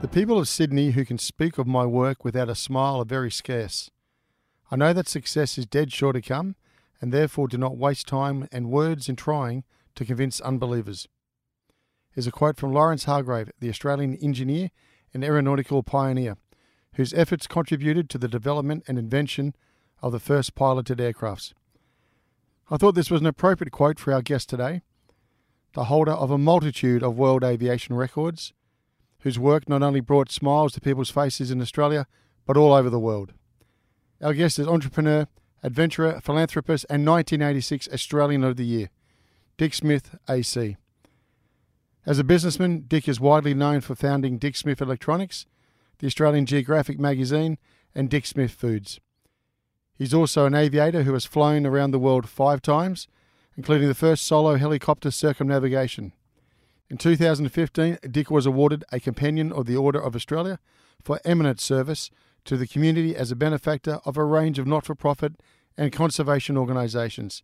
[0.00, 3.32] The people of Sydney who can speak of my work without a smile are very
[3.32, 3.90] scarce.
[4.70, 6.54] I know that success is dead sure to come,
[7.00, 9.64] and therefore do not waste time and words in trying
[9.96, 11.08] to convince unbelievers.
[12.12, 14.70] Here's a quote from Lawrence Hargrave, the Australian engineer
[15.12, 16.36] and aeronautical pioneer,
[16.94, 19.52] whose efforts contributed to the development and invention
[20.00, 21.54] of the first piloted aircrafts.
[22.70, 24.82] I thought this was an appropriate quote for our guest today,
[25.74, 28.52] the holder of a multitude of world aviation records,
[29.22, 32.06] whose work not only brought smiles to people's faces in Australia,
[32.46, 33.32] but all over the world.
[34.22, 35.26] Our guest is entrepreneur,
[35.62, 38.90] adventurer, philanthropist, and 1986 Australian of the Year,
[39.56, 40.76] Dick Smith, AC.
[42.06, 45.46] As a businessman, Dick is widely known for founding Dick Smith Electronics,
[45.98, 47.58] the Australian Geographic magazine,
[47.94, 49.00] and Dick Smith Foods.
[49.94, 53.08] He's also an aviator who has flown around the world five times,
[53.56, 56.12] including the first solo helicopter circumnavigation.
[56.90, 60.58] In 2015, Dick was awarded a Companion of the Order of Australia
[61.02, 62.10] for eminent service
[62.46, 65.34] to the community as a benefactor of a range of not for profit
[65.76, 67.42] and conservation organisations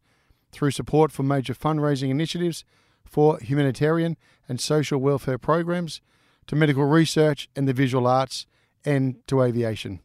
[0.51, 2.65] through support for major fundraising initiatives
[3.05, 4.17] for humanitarian
[4.49, 6.01] and social welfare programs,
[6.47, 8.47] to medical research and the visual arts,
[8.83, 10.01] and to aviation.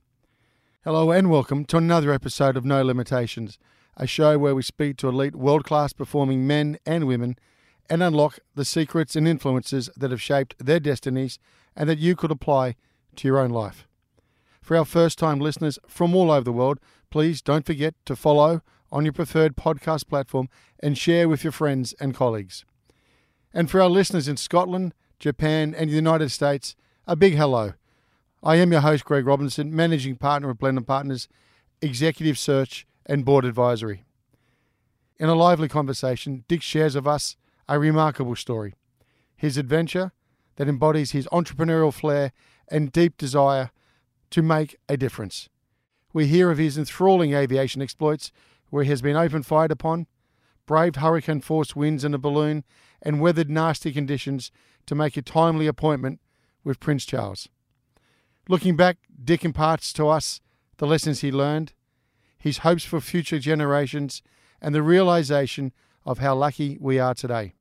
[0.83, 3.57] Hello and welcome to another episode of No Limitations,
[3.95, 7.37] a show where we speak to elite world class performing men and women
[7.89, 11.39] and unlock the secrets and influences that have shaped their destinies
[11.75, 12.75] and that you could apply
[13.15, 13.87] to your own life.
[14.61, 16.79] For our first time listeners from all over the world,
[17.09, 18.61] please don't forget to follow
[18.91, 20.49] on your preferred podcast platform
[20.79, 22.65] and share with your friends and colleagues.
[23.53, 26.75] And for our listeners in Scotland, Japan, and the United States,
[27.07, 27.73] a big hello.
[28.43, 31.27] I am your host, Greg Robinson, managing partner of Blendon Partners,
[31.81, 34.03] executive search and board advisory.
[35.17, 37.35] In a lively conversation, Dick shares of us
[37.69, 38.73] a remarkable story.
[39.37, 40.11] His adventure
[40.55, 42.33] that embodies his entrepreneurial flair
[42.67, 43.69] and deep desire
[44.31, 45.49] to make a difference.
[46.11, 48.31] We hear of his enthralling aviation exploits,
[48.71, 50.07] where he has been open fired upon,
[50.65, 52.63] braved hurricane force winds in a balloon,
[53.03, 54.51] and weathered nasty conditions
[54.87, 56.19] to make a timely appointment
[56.63, 57.47] with Prince Charles.
[58.47, 60.41] Looking back, Dick imparts to us
[60.77, 61.73] the lessons he learned,
[62.39, 64.23] his hopes for future generations,
[64.59, 65.71] and the realization
[66.03, 67.53] of how lucky we are today.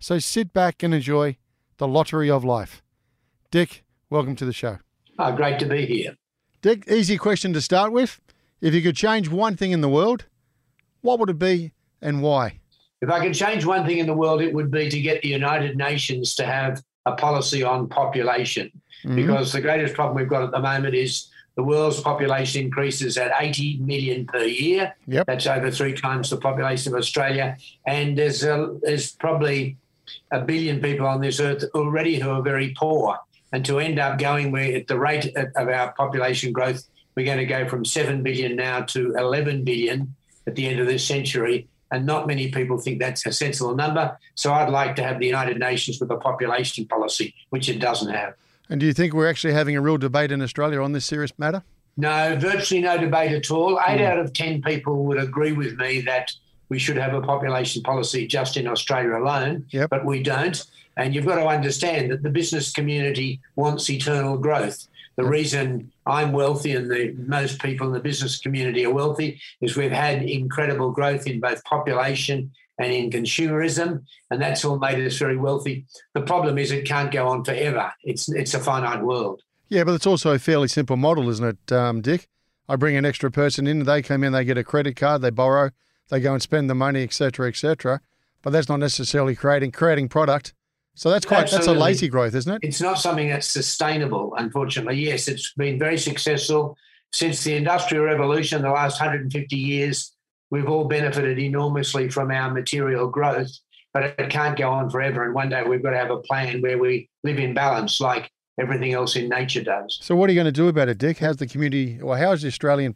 [0.00, 1.38] So sit back and enjoy
[1.78, 2.82] the lottery of life.
[3.50, 4.78] Dick, welcome to the show.
[5.18, 6.16] Oh, great to be here.
[6.62, 8.20] Dick, easy question to start with.
[8.60, 10.26] If you could change one thing in the world,
[11.00, 12.60] what would it be and why?
[13.00, 15.28] If I could change one thing in the world, it would be to get the
[15.28, 18.70] United Nations to have a policy on population.
[19.04, 19.16] Mm-hmm.
[19.16, 23.32] Because the greatest problem we've got at the moment is the world's population increases at
[23.36, 24.94] 80 million per year.
[25.08, 25.26] Yep.
[25.26, 27.56] That's over three times the population of Australia.
[27.86, 29.76] And there's, a, there's probably
[30.30, 33.18] a billion people on this earth already who are very poor.
[33.52, 37.38] And to end up going where at the rate of our population growth, we're going
[37.38, 40.14] to go from 7 billion now to 11 billion
[40.46, 44.16] at the end of this century and not many people think that's a sensible number.
[44.34, 48.12] So I'd like to have the United Nations with a population policy, which it doesn't
[48.12, 48.34] have.
[48.68, 51.32] And do you think we're actually having a real debate in Australia on this serious
[51.38, 51.62] matter?
[51.96, 53.80] No, virtually no debate at all.
[53.88, 54.06] Eight mm.
[54.06, 56.30] out of 10 people would agree with me that
[56.68, 59.90] we should have a population policy just in Australia alone, yep.
[59.90, 60.64] but we don't.
[60.96, 64.88] And you've got to understand that the business community wants eternal growth.
[65.16, 69.76] The reason I'm wealthy and the most people in the business community are wealthy is
[69.76, 75.16] we've had incredible growth in both population and in consumerism, and that's all made us
[75.16, 75.84] very wealthy.
[76.14, 77.92] The problem is it can't go on forever.
[78.04, 79.42] It's it's a finite world.
[79.68, 82.28] Yeah, but it's also a fairly simple model, isn't it, um, Dick?
[82.68, 85.30] I bring an extra person in, they come in, they get a credit card, they
[85.30, 85.70] borrow,
[86.08, 88.00] they go and spend the money, etc., etc.
[88.42, 90.54] But that's not necessarily creating creating product
[90.94, 91.66] So that's quite Absolutely.
[91.66, 92.60] that's a lazy growth, isn't it?
[92.66, 94.96] It's not something that's sustainable, unfortunately.
[94.96, 96.76] Yes, it's been very successful
[97.12, 100.12] since the Industrial Revolution, the last 150 years.
[100.50, 103.50] We've all benefited enormously from our material growth,
[103.92, 105.24] but it can't go on forever.
[105.24, 108.30] And one day we've got to have a plan where we live in balance, like
[108.58, 109.98] everything else in nature does.
[110.02, 111.18] So what are you going to do about it, Dick?
[111.18, 112.94] How's the community, or how's the Australian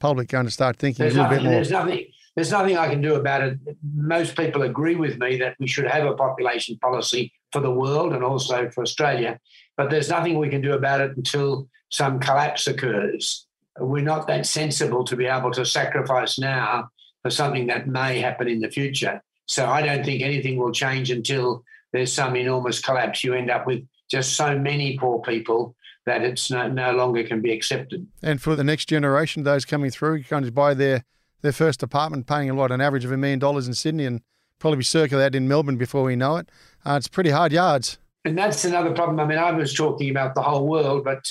[0.00, 1.54] public going to start thinking There's a little nothing, bit more?
[1.54, 2.06] there's nothing.
[2.34, 3.58] There's nothing I can do about it.
[3.94, 8.12] Most people agree with me that we should have a population policy for the world
[8.12, 9.38] and also for Australia,
[9.76, 13.46] but there's nothing we can do about it until some collapse occurs.
[13.78, 16.90] We're not that sensible to be able to sacrifice now
[17.22, 19.22] for something that may happen in the future.
[19.46, 23.22] So I don't think anything will change until there's some enormous collapse.
[23.22, 25.76] You end up with just so many poor people
[26.06, 28.06] that it's no, no longer can be accepted.
[28.22, 31.04] And for the next generation, those coming through, going to buy their
[31.44, 34.22] their first apartment, paying a lot, an average of a million dollars in Sydney, and
[34.58, 36.48] probably be circa that in Melbourne before we know it.
[36.86, 37.98] Uh, it's pretty hard yards.
[38.24, 39.20] And that's another problem.
[39.20, 41.30] I mean, I was talking about the whole world, but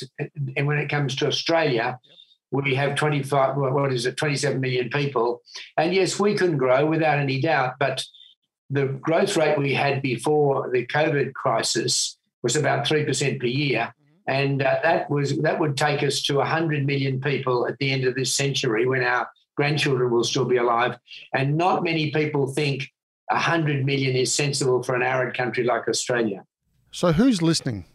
[0.56, 2.00] and when it comes to Australia,
[2.52, 5.42] we have 25, what is it, 27 million people.
[5.76, 8.06] And yes, we can grow without any doubt, but
[8.70, 13.92] the growth rate we had before the COVID crisis was about 3% per year.
[14.28, 18.06] And uh, that was that would take us to 100 million people at the end
[18.06, 20.98] of this century when our grandchildren will still be alive.
[21.34, 22.90] And not many people think
[23.30, 26.44] 100 million is sensible for an arid country like Australia.
[26.92, 27.86] So who's listening,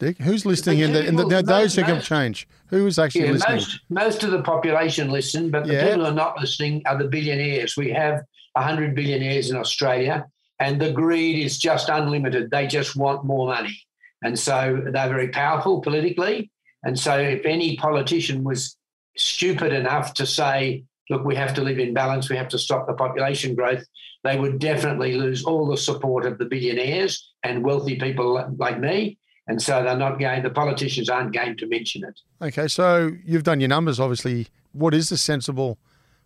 [0.00, 0.18] Dick?
[0.18, 0.78] Who's listening?
[0.78, 2.48] The in the, in the, people- those who can change.
[2.68, 3.56] Who is actually Yeah, listening?
[3.56, 5.84] most, most of the population listen, but the Yeah.
[5.88, 7.76] people who are not listening are the billionaires.
[7.76, 8.22] We have
[8.54, 10.26] 100 billionaires in Australia,
[10.58, 12.50] and the greed is just unlimited.
[12.50, 13.78] They just want more money.
[14.22, 16.50] And so they're very powerful politically.
[16.82, 18.76] And so if any politician was
[19.16, 22.86] stupid enough to say, look, we have to live in balance, we have to stop
[22.86, 23.84] the population growth,
[24.24, 29.18] they would definitely lose all the support of the billionaires and wealthy people like me.
[29.48, 32.18] And so they're not going, the politicians aren't going to mention it.
[32.42, 34.48] Okay, so you've done your numbers, obviously.
[34.72, 35.78] What is the sensible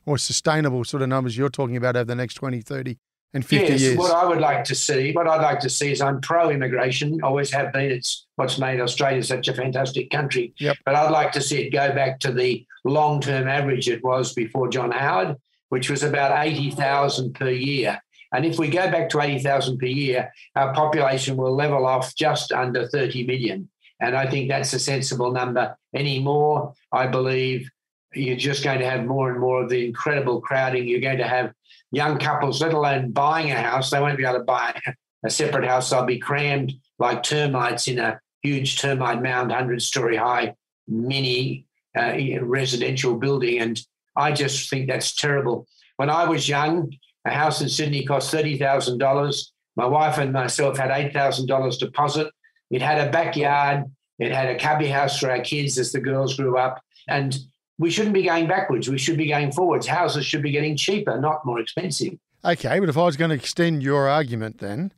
[0.07, 2.97] or sustainable sort of numbers you're talking about over the next 20, 30,
[3.35, 3.99] and 50 yes, years?
[3.99, 7.53] what I would like to see, what I'd like to see is I'm pro-immigration, always
[7.53, 7.91] have been.
[7.91, 10.55] It's what's made Australia such a fantastic country.
[10.59, 10.79] Yep.
[10.87, 14.69] But I'd like to see it go back to the long-term average it was before
[14.69, 15.37] John Howard,
[15.69, 18.01] which was about 80,000 per year.
[18.33, 22.53] And if we go back to 80,000 per year, our population will level off just
[22.53, 23.69] under 30 million.
[24.01, 25.77] And I think that's a sensible number.
[25.95, 27.69] Any more, I believe
[28.15, 30.89] you're just going to have more and more of the incredible crowding.
[30.89, 31.53] You're going to have
[31.93, 34.81] young couples, let alone buying a house, they won't be able to buy
[35.25, 35.91] a separate house.
[35.91, 40.55] They'll be crammed like termites in a huge termite mound, 100 story high
[40.89, 41.67] mini
[41.97, 43.61] uh, residential building.
[43.61, 43.81] And
[44.17, 45.67] I just think that's terrible.
[45.97, 46.93] When I was young,
[47.25, 49.45] a house in Sydney cost $30,000.
[49.77, 52.33] My wife and myself had $8,000 deposit.
[52.71, 53.85] It had a backyard.
[54.19, 56.83] It had a cubby house for our kids as the girls grew up.
[57.09, 57.37] And
[57.79, 58.89] we shouldn't be going backwards.
[58.89, 59.87] We should be going forwards.
[59.87, 62.15] Houses should be getting cheaper, not more expensive.
[62.45, 64.93] Okay, but if I was going to extend your argument then,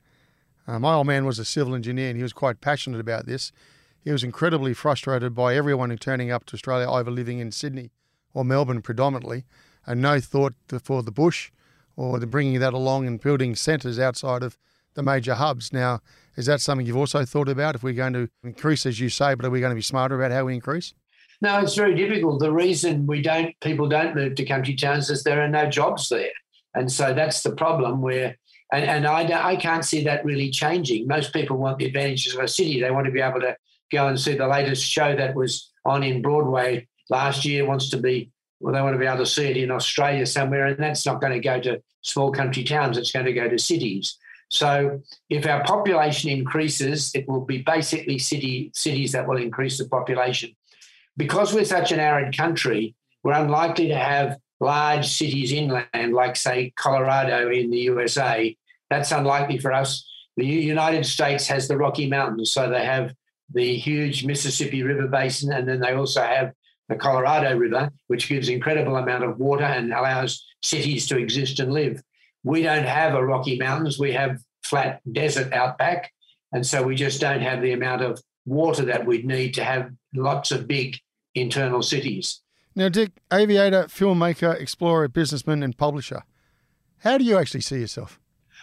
[0.66, 3.52] uh, my old man was a civil engineer and he was quite passionate about this.
[4.04, 7.92] He was incredibly frustrated by everyone who turning up to Australia either living in Sydney
[8.34, 9.44] or Melbourne predominantly,
[9.86, 11.50] and no thought for the bush
[11.96, 14.58] or the bringing that along and building centres outside of
[14.94, 15.72] the major hubs.
[15.72, 16.00] Now,
[16.36, 17.74] is that something you've also thought about?
[17.74, 20.16] If we're going to increase, as you say, but are we going to be smarter
[20.16, 20.94] about how we increase?
[21.40, 22.40] No, it's very difficult.
[22.40, 26.08] The reason we don't people don't move to country towns is there are no jobs
[26.08, 26.30] there,
[26.74, 28.00] and so that's the problem.
[28.00, 28.36] Where
[28.72, 31.08] and, and I I can't see that really changing.
[31.08, 32.80] Most people want the advantages of a city.
[32.80, 33.56] They want to be able to
[33.92, 37.66] go and see the latest show that was on in Broadway last year.
[37.66, 38.30] Wants to be
[38.60, 41.20] well, they want to be able to see it in Australia somewhere, and that's not
[41.20, 42.96] going to go to small country towns.
[42.96, 44.16] It's going to go to cities.
[44.50, 49.88] So if our population increases, it will be basically city cities that will increase the
[49.88, 50.54] population
[51.16, 56.72] because we're such an arid country, we're unlikely to have large cities inland, like, say,
[56.76, 58.56] Colorado in the USA.
[58.90, 60.08] That's unlikely for us.
[60.36, 63.14] The United States has the Rocky Mountains, so they have
[63.54, 66.52] the huge Mississippi River basin, and then they also have
[66.88, 71.72] the Colorado River, which gives incredible amount of water and allows cities to exist and
[71.72, 72.02] live.
[72.44, 76.12] We don't have a Rocky Mountains, we have flat desert outback,
[76.52, 79.90] and so we just don't have the amount of water that we'd need to have
[80.14, 80.98] lots of big
[81.34, 82.40] internal cities.
[82.74, 86.22] Now, Dick, aviator, filmmaker, explorer, businessman, and publisher.
[86.98, 88.18] How do you actually see yourself?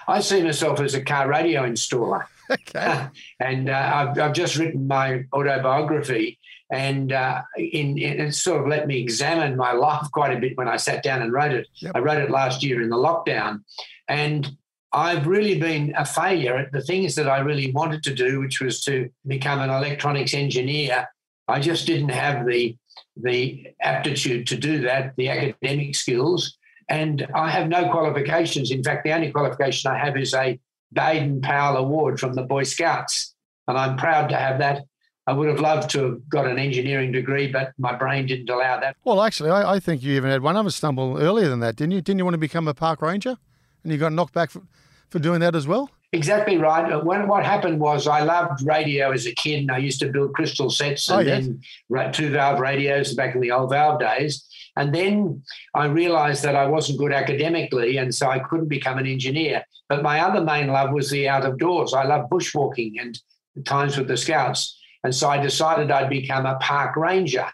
[0.08, 2.26] I see myself as a car radio installer.
[2.70, 3.08] Okay.
[3.40, 6.40] and uh, I've, I've just written my autobiography,
[6.72, 10.58] and uh, in, in, it sort of let me examine my life quite a bit
[10.58, 11.68] when I sat down and wrote it.
[11.76, 11.92] Yep.
[11.96, 13.64] I wrote it last year in the lockdown,
[14.08, 14.50] and
[14.92, 18.60] I've really been a failure at the things that I really wanted to do, which
[18.60, 21.08] was to become an electronics engineer.
[21.48, 22.76] I just didn't have the
[23.22, 26.58] the aptitude to do that, the academic skills,
[26.90, 28.72] and I have no qualifications.
[28.72, 30.60] In fact, the only qualification I have is a
[30.94, 33.34] Baden Powell Award from the Boy Scouts,
[33.68, 34.84] and I'm proud to have that.
[35.28, 38.80] I would have loved to have got an engineering degree, but my brain didn't allow
[38.80, 38.96] that.
[39.04, 41.92] Well, actually, I, I think you even had one other stumble earlier than that, didn't
[41.92, 42.02] you?
[42.02, 43.38] Didn't you want to become a park ranger?
[43.84, 44.64] And you got knocked back for,
[45.10, 45.92] for doing that as well?
[46.14, 46.92] Exactly right.
[46.92, 50.08] Uh, when what happened was I loved radio as a kid, and I used to
[50.12, 51.48] build crystal sets and Oh, yes.
[51.92, 54.48] then two valve radios back in the old valve days.
[54.80, 55.44] And then
[55.76, 59.66] I realised that I wasn't good academically, and so I couldn't become an engineer.
[59.90, 61.94] But my other main love was the out of doors.
[61.94, 63.20] I love bushwalking and
[63.66, 67.46] times with the scouts, and so I decided I'd become a park ranger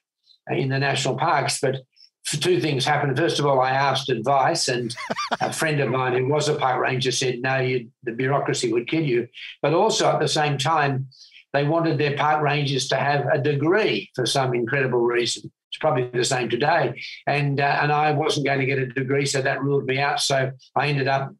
[0.51, 1.59] in the national parks.
[1.59, 1.77] But
[2.25, 3.17] two things happened.
[3.17, 4.95] First of all, I asked advice, and
[5.41, 8.87] a friend of mine who was a park ranger said, "No, you, the bureaucracy would
[8.87, 9.27] kill you."
[9.63, 11.07] But also at the same time,
[11.53, 15.51] they wanted their park rangers to have a degree for some incredible reason.
[15.75, 19.25] It's probably the same today, and uh, and I wasn't going to get a degree,
[19.25, 20.21] so that ruled me out.
[20.21, 21.35] So I ended up,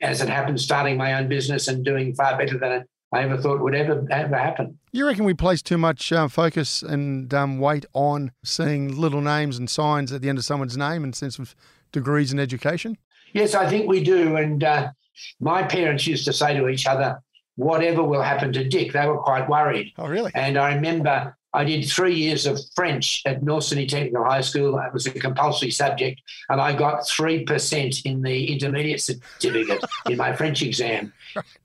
[0.00, 3.60] as it happened, starting my own business and doing far better than I ever thought
[3.60, 4.78] would ever ever happen.
[4.92, 9.58] You reckon we place too much um, focus and um, weight on seeing little names
[9.58, 11.56] and signs at the end of someone's name and sense of
[11.90, 12.96] degrees and education?
[13.32, 14.36] Yes, I think we do.
[14.36, 14.92] And uh,
[15.40, 17.20] my parents used to say to each other,
[17.56, 19.92] whatever will happen to Dick, they were quite worried.
[19.98, 20.30] Oh, really?
[20.36, 24.78] And I remember I did three years of French at North Sydney Technical High School.
[24.78, 30.34] It was a compulsory subject, and I got 3% in the intermediate certificate in my
[30.34, 31.12] French exam.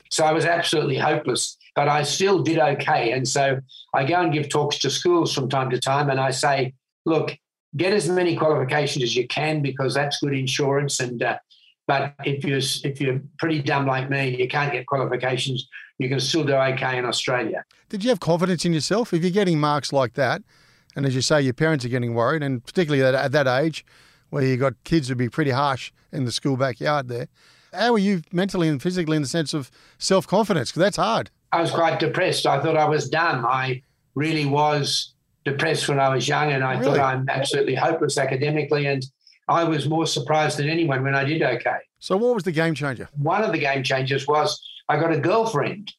[0.10, 3.12] So I was absolutely hopeless, but I still did okay.
[3.12, 3.60] And so
[3.94, 6.74] I go and give talks to schools from time to time, and I say,
[7.06, 7.38] look,
[7.76, 11.00] get as many qualifications as you can because that's good insurance.
[11.00, 11.38] And uh,
[11.88, 15.68] but if you're if you're pretty dumb like me, and you can't get qualifications.
[15.98, 17.66] You can still do okay in Australia.
[17.90, 19.14] Did you have confidence in yourself?
[19.14, 20.44] If you're getting marks like that,
[20.96, 23.86] and as you say, your parents are getting worried, and particularly at, at that age
[24.30, 27.28] where you got kids who'd be pretty harsh in the school backyard there,
[27.74, 30.70] how were you mentally and physically in the sense of self confidence?
[30.72, 31.30] Because that's hard.
[31.52, 32.46] I was quite depressed.
[32.46, 33.44] I thought I was done.
[33.46, 33.82] I
[34.16, 35.14] really was
[35.46, 36.98] depressed when I was young, and I Really?
[36.98, 38.86] thought I'm absolutely hopeless academically.
[38.88, 39.04] And
[39.48, 41.78] I was more surprised than anyone when I did okay.
[42.00, 43.10] So, what was the game changer?
[43.18, 45.94] One of the game changers was I got a girlfriend,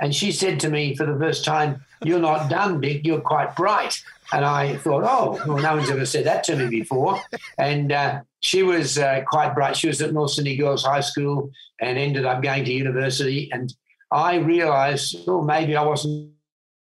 [0.00, 3.04] and she said to me for the first time, "You're not dumb, Dick.
[3.04, 6.68] You're quite bright." And I thought, "Oh, well, no one's ever said that to me
[6.68, 7.20] before."
[7.58, 9.76] And uh, she was uh, quite bright.
[9.76, 13.50] She was at North Sydney Girls High School and ended up going to university.
[13.52, 13.72] And
[14.10, 16.32] I realised, oh, maybe I wasn't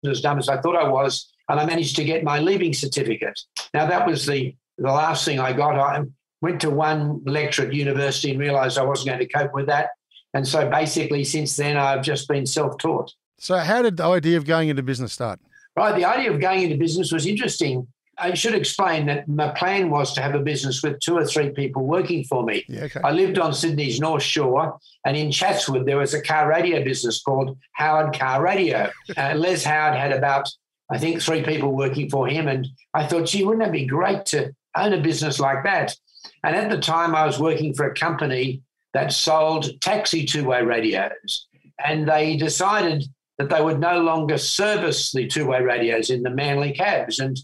[0.04, 3.40] as dumb as I thought I was, and I managed to get my leaving certificate.
[3.73, 5.78] Now that was the the last thing I got.
[5.78, 6.02] I
[6.40, 9.90] went to one lecture at university and realised I wasn't going to cope with that.
[10.35, 13.12] And so basically, since then, I've just been self-taught.
[13.38, 15.41] So, how did the idea of going into business start?
[15.76, 17.87] Right, the idea of going into business was interesting.
[18.17, 21.50] I should explain that my plan was to have a business with two or three
[21.50, 22.64] people working for me.
[22.69, 23.00] Yeah, okay.
[23.03, 27.23] I lived on Sydney's North Shore, and in Chatswood there was a car radio business
[27.23, 28.91] called Howard Car Radio.
[29.17, 30.49] Uh, Les Howard had about,
[30.91, 34.26] I think, three people working for him, and I thought, gee, wouldn't it be great
[34.26, 35.95] to own a business like that?
[36.43, 38.62] And at the time, I was working for a company
[38.95, 41.47] that sold taxi two-way radios,
[41.85, 43.05] and they decided
[43.39, 47.37] that they would no longer service the two-way radios in the Manly cabs, and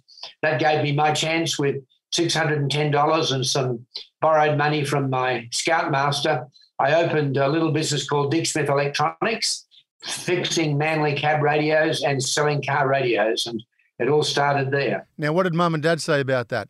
[0.43, 1.77] that gave me my chance with
[2.15, 3.87] $610 and some
[4.21, 6.47] borrowed money from my scoutmaster.
[6.79, 9.67] I opened a little business called Dick Smith Electronics,
[10.03, 13.47] fixing Manly cab radios and selling car radios.
[13.47, 13.63] And
[13.99, 15.07] it all started there.
[15.19, 16.69] Now, what did mum and dad say about that?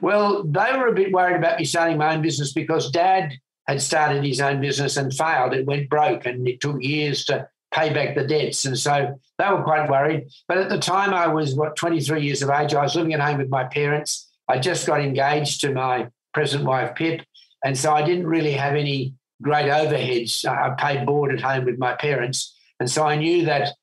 [0.00, 3.32] Well, they were a bit worried about me starting my own business because dad
[3.66, 5.54] had started his own business and failed.
[5.54, 8.64] It went broke and it took years to pay back the debts.
[8.64, 10.28] And so they were quite worried.
[10.48, 13.20] But at the time I was, what, 23 years of age, I was living at
[13.20, 14.30] home with my parents.
[14.48, 17.22] I just got engaged to my present wife, Pip.
[17.64, 20.44] And so I didn't really have any great overheads.
[20.44, 22.56] I paid board at home with my parents.
[22.80, 23.74] And so I knew that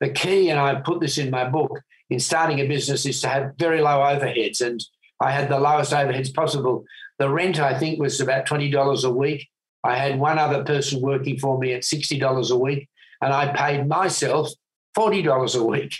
[0.00, 3.28] the key, and I put this in my book, in starting a business is to
[3.28, 4.60] have very low overheads.
[4.60, 4.82] And
[5.20, 6.84] I had the lowest overheads possible.
[7.18, 9.48] The rent, I think, was about $20 a week.
[9.84, 12.88] I had one other person working for me at $60 a week,
[13.20, 14.50] and I paid myself
[14.96, 15.94] $40 a week.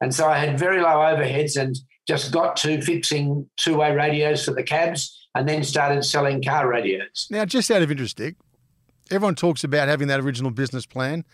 [0.00, 4.44] And so I had very low overheads and just got to fixing two way radios
[4.44, 7.26] for the cabs and then started selling car radios.
[7.30, 8.36] Now, just out of interest, Dick,
[9.10, 11.24] everyone talks about having that original business plan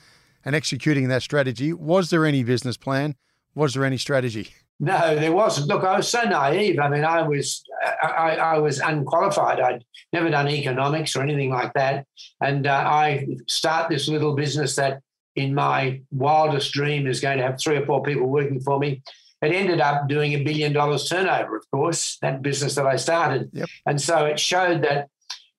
[0.45, 1.73] and executing that strategy.
[1.73, 3.17] Was there any business plan?
[3.55, 4.51] Was there any strategy?
[4.79, 5.69] No, there wasn't.
[5.69, 6.79] Look, I was so naive.
[6.79, 7.63] I mean, I was
[8.03, 9.59] I, I was unqualified.
[9.59, 12.07] I'd never done economics or anything like that,
[12.43, 15.01] and uh, I start this little business that,
[15.35, 19.03] in my wildest dream, is going to have three or four people working for me.
[19.41, 23.49] It ended up doing a billion dollars turnover, of course, that business that I started,
[23.55, 23.69] Yep.
[23.87, 25.09] and so it showed that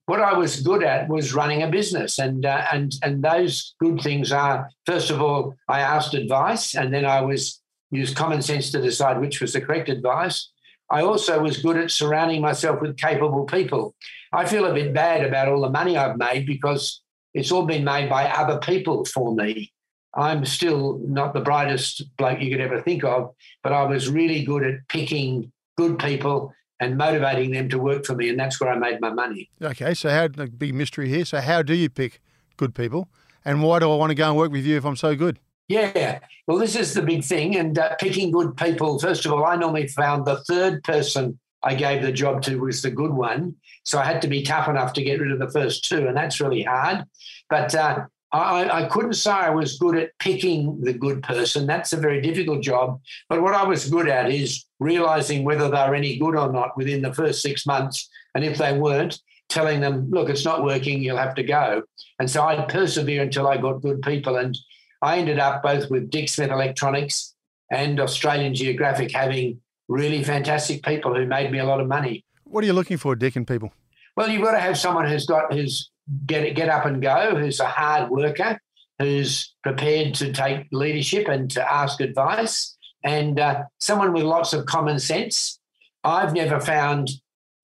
[0.06, 4.00] what I was good at was running a business, and uh, and and those good
[4.02, 8.72] things are first of all, I asked advice, and then I was used common sense
[8.72, 10.50] to decide which was the correct advice.
[10.90, 13.96] I also was good at surrounding myself with capable people.
[14.32, 17.02] I feel a bit bad about all the money I've made because
[17.34, 19.72] it's all been made by other people for me.
[20.16, 24.44] I'm still not the brightest bloke you could ever think of, but I was really
[24.44, 28.72] good at picking good people and motivating them to work for me, and that's where
[28.72, 29.50] I made my money.
[29.62, 31.26] Okay, so how big mystery here?
[31.26, 32.22] So how do you pick
[32.56, 33.10] good people,
[33.44, 35.40] and why do I want to go and work with you if I'm so good?
[35.68, 39.00] Yeah, well, this is the big thing, and uh, picking good people.
[39.00, 42.82] First of all, I normally found the third person I gave the job to was
[42.82, 45.52] the good one, so I had to be tough enough to get rid of the
[45.52, 47.04] first two, and that's really hard.
[47.50, 51.68] But uh, I, I couldn't say I was good at picking the good person.
[51.68, 53.02] That's a very difficult job.
[53.28, 57.02] But what I was good at is realizing whether they're any good or not within
[57.02, 59.20] the first six months, and if they weren't,
[59.50, 61.04] telling them, "Look, it's not working.
[61.04, 61.84] You'll have to go."
[62.20, 64.58] And so I'd persevere until I got good people and.
[65.02, 67.34] I ended up both with Dick Smith Electronics
[67.72, 72.26] and Australian Geographic having really fantastic people who made me a lot of money.
[72.44, 73.72] What are you looking for, Dick and people?
[74.16, 75.92] Well, you've got to have someone who's got who's
[76.26, 78.60] get get up and go, who's a hard worker,
[79.00, 84.66] who's prepared to take leadership and to ask advice, and uh, someone with lots of
[84.66, 85.60] common sense.
[86.04, 87.10] I've never found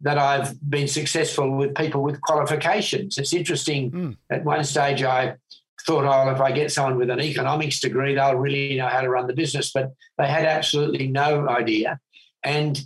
[0.02, 3.18] that I've been successful with people with qualifications.
[3.18, 3.92] It's interesting.
[3.92, 4.18] Mm.
[4.30, 5.36] At one stage, I
[5.86, 9.10] thought, oh, if I get someone with an economics degree, they'll really know how to
[9.10, 9.72] run the business.
[9.72, 12.00] But they had absolutely no idea.
[12.44, 12.80] And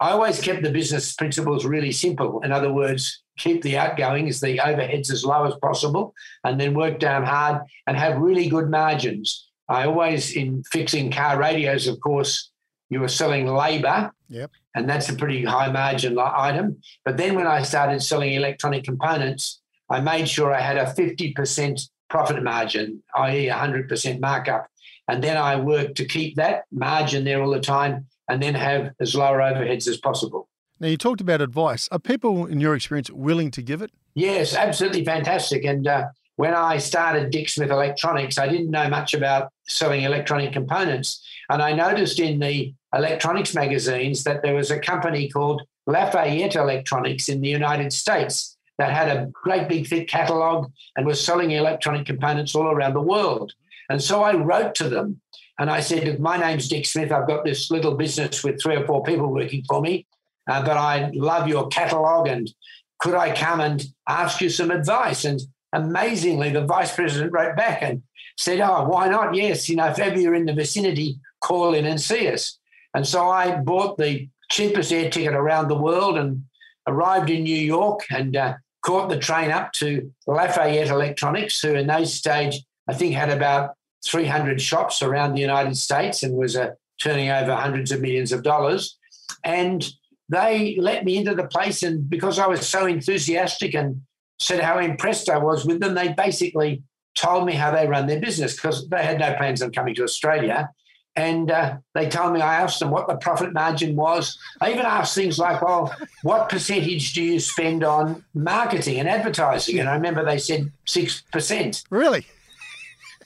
[0.00, 2.40] I always kept the business principles really simple.
[2.42, 6.98] In other words, keep the outgoings, the overheads as low as possible, and then work
[6.98, 9.48] down hard and have really good margins.
[9.68, 12.50] I always, in fixing car radios, of course,
[12.90, 14.12] you were selling labor.
[14.28, 14.50] Yep.
[14.74, 16.80] And that's a pretty high margin item.
[17.04, 21.88] But then when I started selling electronic components, I made sure I had a 50%
[22.08, 24.68] profit margin, i.e., 100% markup.
[25.08, 28.92] And then I work to keep that margin there all the time and then have
[29.00, 30.48] as lower overheads as possible.
[30.80, 31.88] Now you talked about advice.
[31.90, 33.90] Are people, in your experience, willing to give it?
[34.14, 35.64] Yes, absolutely fantastic.
[35.64, 40.52] And uh, when I started Dick Smith Electronics, I didn't know much about selling electronic
[40.52, 41.24] components.
[41.48, 47.28] And I noticed in the electronics magazines that there was a company called Lafayette Electronics
[47.28, 52.06] in the United States that had a great big thick catalog and was selling electronic
[52.06, 53.52] components all around the world.
[53.88, 55.20] And so I wrote to them
[55.58, 57.12] and I said, My name's Dick Smith.
[57.12, 60.06] I've got this little business with three or four people working for me,
[60.48, 62.50] uh, but I love your catalog and
[62.98, 65.24] could I come and ask you some advice?
[65.24, 65.40] And
[65.72, 68.02] amazingly, the vice president wrote back and
[68.38, 69.34] said, Oh, why not?
[69.34, 72.58] Yes, you know, if ever you're in the vicinity, call in and see us.
[72.94, 76.44] And so I bought the cheapest air ticket around the world and
[76.86, 78.54] arrived in New York and uh,
[78.86, 83.74] caught the train up to Lafayette Electronics, who in those stage, I think, had about
[84.06, 86.70] 300 shops around the United States and was uh,
[87.02, 88.96] turning over hundreds of millions of dollars.
[89.42, 89.84] And
[90.28, 91.82] they let me into the place.
[91.82, 94.02] And because I was so enthusiastic and
[94.38, 96.84] said how impressed I was with them, they basically
[97.16, 100.04] told me how they run their business because they had no plans on coming to
[100.04, 100.70] Australia.
[101.16, 104.38] And uh, they told me, I asked them what the profit margin was.
[104.60, 109.78] I even asked things like, well, what percentage do you spend on marketing and advertising?
[109.78, 111.84] And I remember they said 6%.
[111.88, 112.26] Really?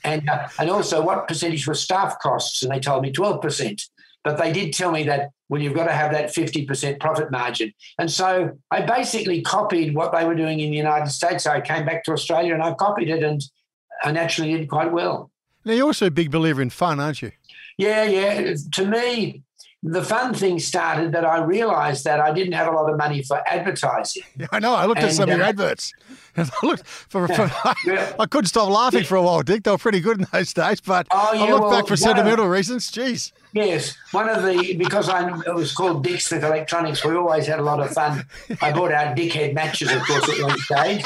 [0.05, 2.63] And, uh, and also, what percentage was staff costs?
[2.63, 3.81] And they told me 12%.
[4.23, 7.73] But they did tell me that, well, you've got to have that 50% profit margin.
[7.99, 11.43] And so I basically copied what they were doing in the United States.
[11.43, 13.41] So I came back to Australia and I copied it and
[14.03, 15.31] I naturally did quite well.
[15.65, 17.31] Now, you're also a big believer in fun, aren't you?
[17.81, 18.53] Yeah, yeah.
[18.73, 19.41] To me,
[19.83, 23.23] the fun thing started that I realized that I didn't have a lot of money
[23.23, 24.21] for advertising.
[24.37, 24.75] Yeah, I know.
[24.75, 25.91] I looked at And, some of your uh, adverts.
[26.37, 27.51] I looked for, for
[27.85, 28.13] Yeah.
[28.19, 29.63] I couldn't stop laughing for a while, Dick.
[29.63, 31.93] They were pretty good in those days, but Oh, I look well, back for one
[31.93, 32.91] of- sentimental reasons.
[32.91, 33.31] Jeez.
[33.53, 37.03] Yes, one of the because I it was called Dick's Smith Electronics.
[37.03, 38.25] We always had a lot of fun.
[38.61, 41.03] I bought out dickhead matches, of course, at one stage.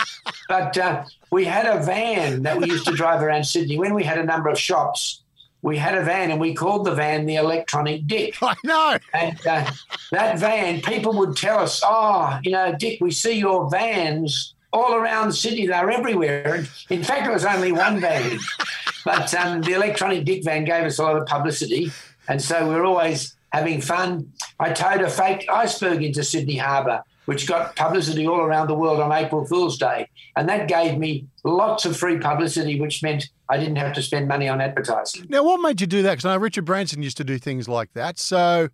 [0.48, 4.04] But uh, we had a van that we used to drive around Sydney when we
[4.04, 5.22] had a number of shops.
[5.66, 8.38] We had a van, and we called the van the Electronic Dick.
[8.44, 9.00] I know.
[9.16, 9.72] And uh,
[10.12, 14.94] that van, people would tell us, "Oh, you know, Dick, we see your vans all
[14.94, 15.66] around Sydney.
[15.66, 18.38] They're everywhere." And in fact, it was only one van,
[19.06, 21.92] but um, the electronic Dick van gave us a lot of publicity,
[22.28, 24.32] and so we were always having fun.
[24.60, 29.00] I towed a fake iceberg into Sydney Harbour, which got publicity all around the world
[29.00, 30.10] on April Fool's Day.
[30.36, 34.28] And that gave me lots of free publicity, which meant I didn't have to spend
[34.28, 35.28] money on advertising.
[35.30, 36.12] Now, what made you do that?
[36.12, 38.18] Because I know Richard Branson used to do things like that.
[38.18, 38.70] So,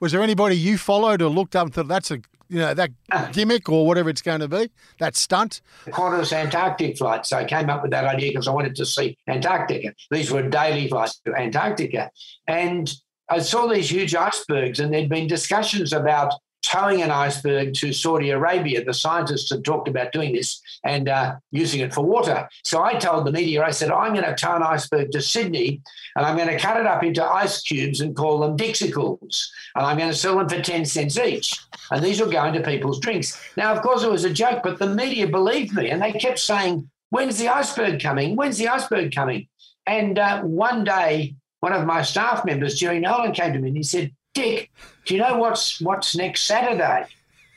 [0.00, 2.90] was there anybody you followed or looked up and thought that's a you know that
[3.10, 3.30] ah.
[3.32, 5.62] gimmick or whatever it's going to be, that stunt?
[5.86, 7.30] Qantas Antarctic flights.
[7.30, 9.94] So I came up with that idea because I wanted to see Antarctica.
[10.10, 12.10] These were daily flights to Antarctica,
[12.46, 12.92] and
[13.28, 18.30] I saw these huge icebergs, and there'd been discussions about towing an iceberg to Saudi
[18.30, 18.84] Arabia.
[18.84, 22.48] The scientists had talked about doing this and uh, using it for water.
[22.64, 25.82] So I told the media, I said, I'm going to tow an iceberg to Sydney
[26.16, 29.50] and I'm going to cut it up into ice cubes and call them Dixicles.
[29.74, 31.58] And I'm going to sell them for 10 cents each.
[31.90, 33.40] And these will go into people's drinks.
[33.56, 36.38] Now, of course, it was a joke, but the media believed me and they kept
[36.38, 38.36] saying, When's the iceberg coming?
[38.36, 39.46] When's the iceberg coming?
[39.86, 43.76] And uh, one day, one of my staff members, Jerry Nolan, came to me and
[43.76, 44.70] he said, Dick,
[45.04, 47.06] do you know what's what's next Saturday?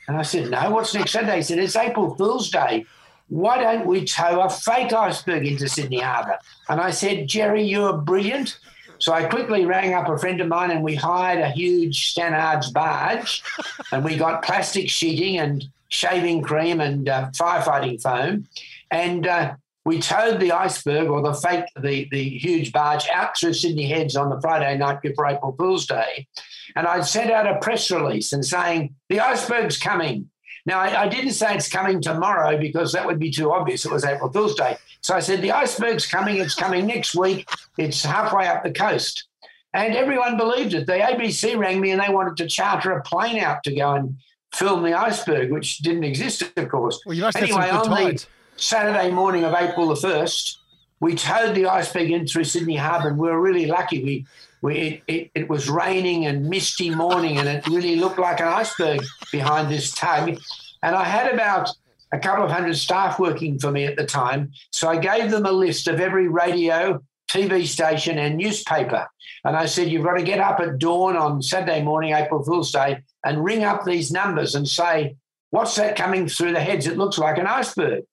[0.08, 1.36] And I said, No, what's next Saturday?
[1.36, 2.84] He said, It's April Fool's Day.
[3.28, 6.38] Why don't we tow a fake iceberg into Sydney Harbour?
[6.68, 8.58] And I said, Jerry, you're brilliant.
[8.98, 12.70] So I quickly rang up a friend of mine and we hired a huge Stannard's
[12.70, 13.42] barge
[13.92, 18.46] and we got plastic sheeting and shaving cream and uh, firefighting foam.
[18.90, 23.54] And uh, we towed the iceberg or the fake, the, the huge barge out through
[23.54, 26.26] Sydney Heads on the Friday night before April Fool's Day.
[26.74, 30.28] And I'd sent out a press release and saying, the iceberg's coming.
[30.66, 33.84] Now, I, I, didn't say it's coming tomorrow because that would be too obvious.
[33.84, 34.76] It was April Fool's Day.
[35.02, 36.38] So I said, the iceberg's coming.
[36.38, 37.48] It's coming next week.
[37.78, 39.28] It's halfway up the coast.
[39.72, 40.88] And everyone believed it.
[40.88, 44.18] The ABC rang me and they wanted to charter a plane out to go and
[44.52, 47.00] film the iceberg, which didn't exist, of course.
[47.06, 48.26] Well, you must anyway, have some good tides.
[48.56, 50.56] Saturday morning of April the 1st,
[51.00, 54.02] we towed the iceberg in through Sydney Harbour and we were really lucky.
[54.02, 54.26] We
[54.62, 58.48] we, it, it, it, was raining and misty morning, and it really looked like an
[58.48, 60.38] iceberg behind this tug.
[60.82, 61.70] And I had about
[62.12, 64.52] a couple of hundred staff working for me at the time.
[64.72, 69.06] So I gave them a list of every radio, TV station, and newspaper.
[69.44, 72.72] And I said, You've got to get up at dawn on Saturday morning, April Fool's
[72.72, 75.16] Day, and ring up these numbers and say,
[75.50, 76.86] What's that coming through the heads?
[76.86, 78.04] It looks like an iceberg.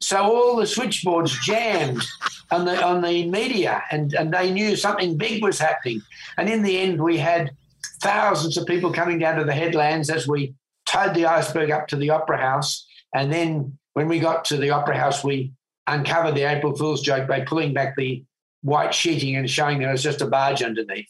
[0.00, 2.02] So all the switchboards jammed
[2.50, 6.02] on the on the media, and, and they knew something big was happening.
[6.36, 7.50] And in the end, we had
[8.02, 10.54] thousands of people coming down to the headlands as we
[10.86, 12.86] towed the iceberg up to the Opera House.
[13.14, 15.52] And then when we got to the Opera House, we
[15.86, 18.24] uncovered the April Fool's joke by pulling back the
[18.62, 21.08] white sheeting and showing there was just a barge underneath.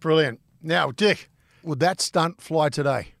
[0.00, 0.40] Brilliant.
[0.62, 1.30] Now, Dick,
[1.62, 3.13] would that stunt fly today?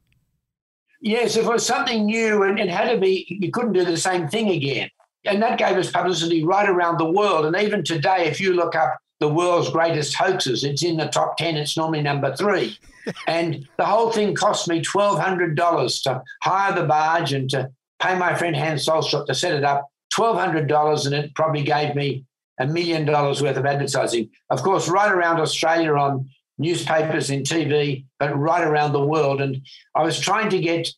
[1.04, 3.94] Yes, if it was something new and it had to be, you couldn't do the
[3.94, 4.88] same thing again.
[5.26, 7.44] And that gave us publicity right around the world.
[7.44, 11.36] And even today, if you look up the world's greatest hoaxes, it's in the top
[11.36, 12.78] 10, it's normally number three.
[13.26, 18.34] and the whole thing cost me $1,200 to hire the barge and to pay my
[18.34, 19.86] friend Hans Solstrup to set it up.
[20.14, 22.24] $1,200, and it probably gave me
[22.58, 24.30] a million dollars worth of advertising.
[24.48, 29.40] Of course, right around Australia on newspapers and TV, but right around the world.
[29.40, 29.60] And
[29.94, 30.88] I was trying to get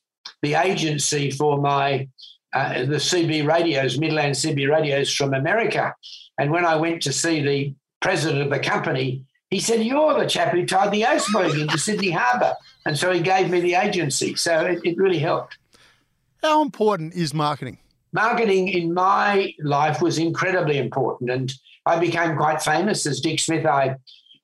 [0.42, 2.09] the agency for my
[2.53, 5.95] uh, the CB radios, Midland CB radios from America.
[6.38, 10.27] And when I went to see the president of the company, he said, You're the
[10.27, 12.55] chap who tied the iceberg into Sydney Harbour.
[12.87, 14.37] And so he gave me the agency.
[14.37, 15.59] So it, it really helped.
[16.42, 17.79] How important is marketing?
[18.12, 21.31] Marketing in my life was incredibly important.
[21.31, 21.53] And
[21.85, 23.66] I became quite famous as Dick Smith.
[23.66, 23.97] I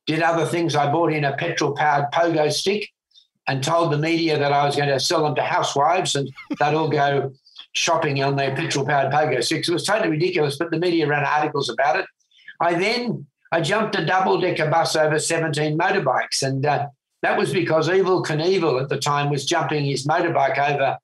[0.06, 0.74] did other things.
[0.74, 2.88] I bought in a petrol powered pogo stick
[3.48, 6.74] and told the media that I was going to sell them to housewives and they'd
[6.74, 7.32] all go
[7.72, 9.68] shopping on their petrol powered pogo sticks.
[9.68, 12.06] It was totally ridiculous, but the media ran articles about it.
[12.60, 16.86] I then I jumped a double decker bus over 17 motorbikes, and uh,
[17.22, 20.96] that was because Evel Knievel at the time was jumping his motorbike over.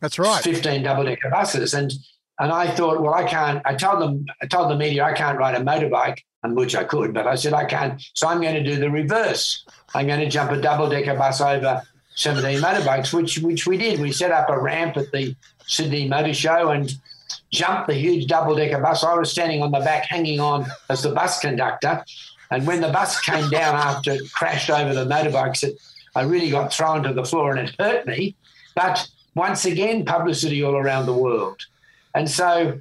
[0.00, 0.42] That's right.
[0.42, 1.92] 15 double decker buses, and
[2.38, 3.62] and I thought, well, I can't.
[3.64, 6.18] I told them, I told the media, I can't ride a motorbike,
[6.54, 8.02] which I could, but I said I can't.
[8.14, 9.64] So I'm going to do the reverse.
[9.94, 11.82] I'm going to jump a double decker bus over
[12.16, 14.00] 17 motorbikes, which which we did.
[14.00, 15.34] We set up a ramp at the
[15.66, 16.92] Sydney Motor Show and
[17.50, 19.04] jumped the huge double decker bus.
[19.04, 22.04] I was standing on the back, hanging on as the bus conductor.
[22.50, 25.76] And when the bus came down after it crashed over the motorbikes, it,
[26.14, 28.36] I really got thrown to the floor and it hurt me.
[28.74, 31.60] But once again, publicity all around the world.
[32.14, 32.80] And so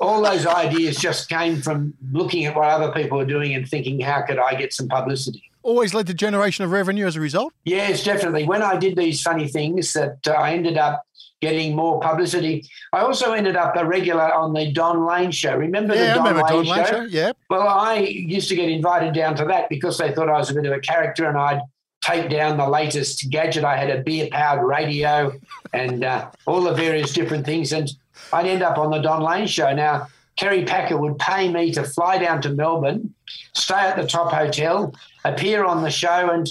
[0.00, 4.00] all those ideas just came from looking at what other people are doing and thinking,
[4.00, 5.42] how could I get some publicity?
[5.62, 7.52] Always led to generation of revenue as a result?
[7.64, 8.44] Yes, definitely.
[8.44, 11.06] When I did these funny things that uh, I ended up
[11.42, 12.64] getting more publicity.
[12.92, 15.54] I also ended up a regular on the Don Lane show.
[15.54, 16.92] Remember yeah, the Don, remember Lane, Don Lane show?
[16.92, 17.02] show?
[17.02, 17.32] Yeah.
[17.50, 20.54] Well, I used to get invited down to that because they thought I was a
[20.54, 21.60] bit of a character and I'd
[22.02, 23.64] take down the latest gadget.
[23.64, 25.32] I had a beer powered radio
[25.72, 27.72] and uh, all the various different things.
[27.72, 27.90] And
[28.32, 29.72] I'd end up on the Don Lane show.
[29.74, 33.14] Now, Kerry Packer would pay me to fly down to Melbourne,
[33.54, 36.48] stay at the top hotel, appear on the show, and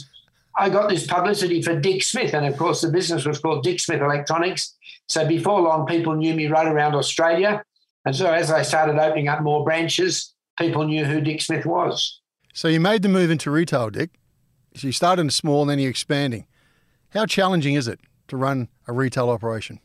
[0.57, 2.33] I got this publicity for Dick Smith.
[2.33, 4.75] And of course, the business was called Dick Smith Electronics.
[5.07, 7.63] So before long, people knew me right around Australia.
[8.05, 12.21] And so as I started opening up more branches, people knew who Dick Smith was.
[12.53, 14.11] So you made the move into retail, Dick.
[14.75, 16.47] So you started small and then you're expanding.
[17.09, 17.99] How challenging is it
[18.29, 19.79] to run a retail operation?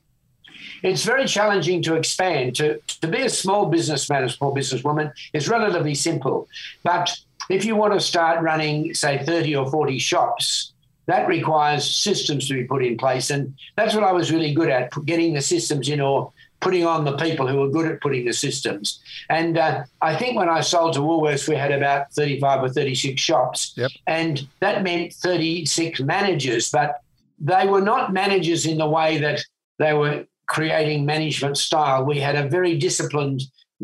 [0.82, 2.56] It's very challenging to expand.
[2.56, 6.48] To, to be a small businessman, a small businesswoman, is relatively simple.
[6.82, 7.16] But
[7.48, 10.72] if you want to start running, say, 30 or 40 shops,
[11.06, 13.30] that requires systems to be put in place.
[13.30, 17.04] And that's what I was really good at getting the systems in or putting on
[17.04, 19.00] the people who were good at putting the systems.
[19.28, 23.20] And uh, I think when I sold to Woolworths, we had about 35 or 36
[23.20, 23.72] shops.
[23.76, 23.90] Yep.
[24.06, 27.00] And that meant 36 managers, but
[27.38, 29.40] they were not managers in the way that
[29.78, 32.04] they were creating management style.
[32.04, 33.42] We had a very disciplined,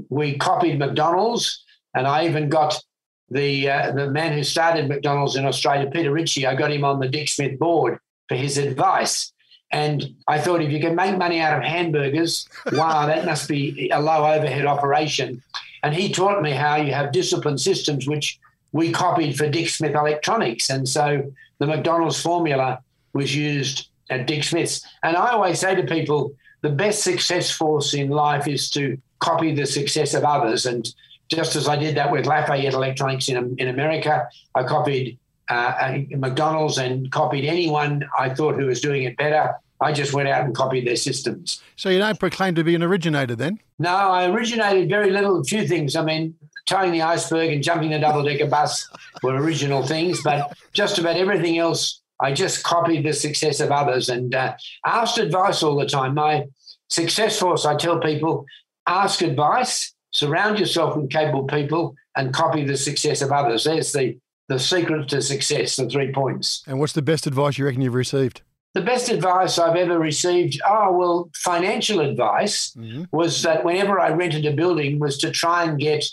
[0.09, 2.83] we copied McDonald's, and I even got
[3.31, 6.99] the uh, the man who started McDonald's in Australia, Peter Ritchie, I got him on
[6.99, 7.99] the Dick Smith board
[8.29, 9.33] for his advice.
[9.73, 13.89] And I thought if you can make money out of hamburgers, wow, that must be
[13.93, 15.43] a low overhead operation.
[15.83, 18.39] And he taught me how you have disciplined systems, which
[18.73, 20.71] we copied for Dick Smith Electronics.
[20.71, 22.81] And so the McDonald's formula
[23.13, 24.85] was used at Dick Smith's.
[25.03, 26.33] And I always say to people,
[26.67, 30.67] the best success force in life is to copy the success of others.
[30.67, 30.93] And
[31.29, 35.17] just as I did that with Lafayette Electronics in, in America, I copied
[35.49, 39.55] uh, McDonald's and copied anyone I thought who was doing it better.
[39.81, 41.63] I just went out and copied their systems.
[41.77, 43.61] So you don't proclaim to be an originator then?
[43.79, 45.95] No, I originated very little, a few things.
[45.95, 48.89] I mean, towing the iceberg and jumping the double decker bus
[49.23, 54.09] were original things, but just about everything else, I just copied the success of others
[54.09, 56.15] and uh, asked advice all the time.
[56.15, 56.47] My
[56.91, 58.45] success force, I tell people,
[58.87, 63.65] ask advice, surround yourself with capable people, and copy the success of others.
[63.65, 64.19] There's the
[64.49, 66.63] the secret to success, the three points.
[66.67, 68.43] And what's the best advice you reckon you've received?
[68.75, 73.05] The best advice I've ever received, oh, well, financial advice mm-hmm.
[73.11, 76.05] was that whenever I rented a building was to try and get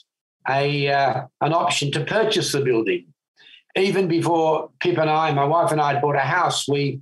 [0.49, 3.05] a uh, an option to purchase the building.
[3.75, 7.01] Even before Pip and I, my wife and I, had bought a house, we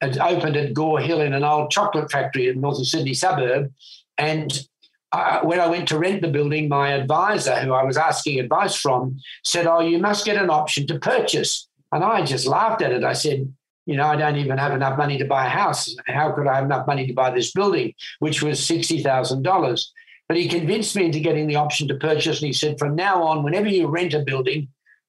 [0.00, 3.72] had opened at Gore Hill in an old chocolate factory in northern Sydney suburb.
[4.16, 4.66] And
[5.12, 8.76] uh, when I went to rent the building, my advisor, who I was asking advice
[8.76, 11.68] from, said, Oh, you must get an option to purchase.
[11.92, 13.04] And I just laughed at it.
[13.04, 13.52] I said,
[13.86, 15.94] You know, I don't even have enough money to buy a house.
[16.06, 19.86] How could I have enough money to buy this building, which was $60,000?
[20.28, 22.40] But he convinced me into getting the option to purchase.
[22.40, 24.68] And he said, From now on, whenever you rent a building,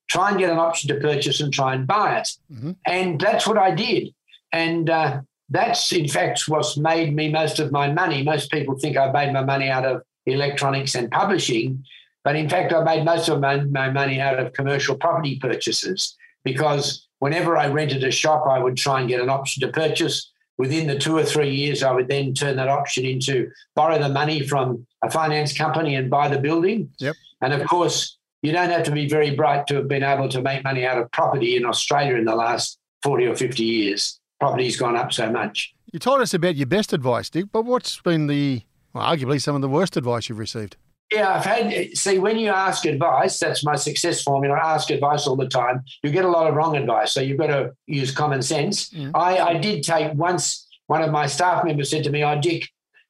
[0.09, 2.29] try and get an option to purchase and try and buy it.
[2.51, 2.71] Mm-hmm.
[2.85, 4.13] And that's what I did.
[4.51, 8.23] And uh, that's in fact what's made me most of my money.
[8.23, 11.83] Most people think I made my money out of electronics and publishing,
[12.23, 16.15] but in fact, I made most of my, my money out of commercial property purchases
[16.43, 20.31] because whenever I rented a shop, I would try and get an option to purchase.
[20.57, 24.09] Within the two or three years, I would then turn that option into borrow the
[24.09, 26.91] money from a finance company and buy the building.
[26.99, 27.15] Yep.
[27.41, 30.41] And of course, you don't have to be very bright to have been able to
[30.41, 34.75] make money out of property in Australia in the last 40 or 50 years property's
[34.75, 35.71] gone up so much.
[35.93, 39.55] You told us about your best advice, Dick, but what's been the, well, arguably some
[39.55, 40.77] of the worst advice you've received?
[41.11, 44.55] Yeah, I've had, see, when you ask advice, that's my success formula.
[44.55, 45.83] I ask advice all the time.
[46.01, 47.11] You get a lot of wrong advice.
[47.11, 48.89] So you've got to use common sense.
[48.89, 49.11] Mm.
[49.13, 52.67] I, I did take once, one of my staff members said to me, Oh, Dick,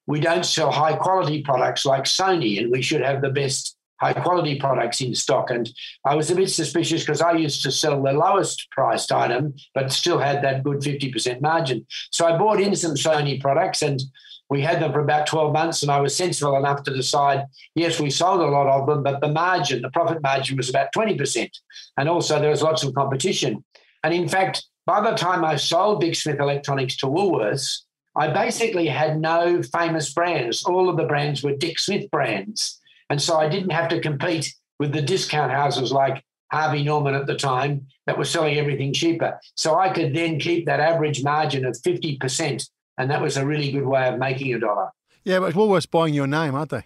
[0.07, 4.13] we don't sell high quality products like Sony and we should have the best high
[4.13, 5.51] quality products in stock.
[5.51, 5.69] And
[6.05, 9.91] I was a bit suspicious because I used to sell the lowest priced item, but
[9.91, 11.85] still had that good 50% margin.
[12.11, 14.01] So I bought in some Sony products and
[14.49, 15.83] we had them for about 12 months.
[15.83, 19.21] And I was sensible enough to decide, yes, we sold a lot of them, but
[19.21, 21.49] the margin, the profit margin was about 20%.
[21.97, 23.63] And also there was lots of competition.
[24.03, 27.83] And in fact, by the time I sold Dick Smith Electronics to Woolworths,
[28.15, 30.65] I basically had no famous brands.
[30.65, 32.80] All of the brands were Dick Smith brands.
[33.11, 37.27] And so I didn't have to compete with the discount houses like Harvey Norman at
[37.27, 39.37] the time that were selling everything cheaper.
[39.57, 42.69] So I could then keep that average margin of 50%.
[42.97, 44.91] And that was a really good way of making a dollar.
[45.25, 46.83] Yeah, but Woolworths buying your name, aren't they?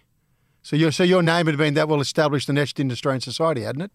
[0.63, 3.61] So your, so your name had been that well established in etched into Australian society,
[3.61, 3.91] hadn't it?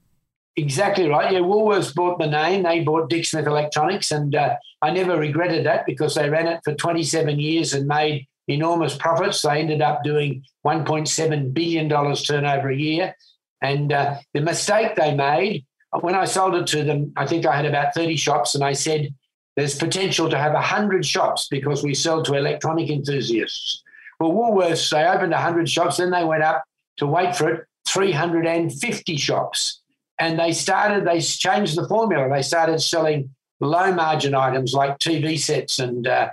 [0.55, 1.33] Exactly right.
[1.33, 2.63] Yeah, Woolworths bought the name.
[2.63, 6.61] They bought Dick Smith Electronics, and uh, I never regretted that because they ran it
[6.63, 9.43] for 27 years and made enormous profits.
[9.43, 13.15] They ended up doing $1.7 billion turnover a year.
[13.63, 15.65] And uh, the mistake they made
[15.99, 18.73] when I sold it to them, I think I had about 30 shops, and I
[18.73, 19.13] said,
[19.57, 23.83] there's potential to have 100 shops because we sell to electronic enthusiasts.
[24.21, 26.63] Well, Woolworths, they opened 100 shops, then they went up
[26.99, 29.83] to wait for it, 350 shops.
[30.19, 32.29] And they started, they changed the formula.
[32.29, 36.31] They started selling low margin items like TV sets and uh,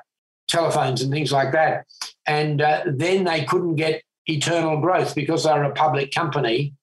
[0.48, 1.86] telephones and things like that.
[2.26, 6.74] And uh, then they couldn't get eternal growth because they're a public company.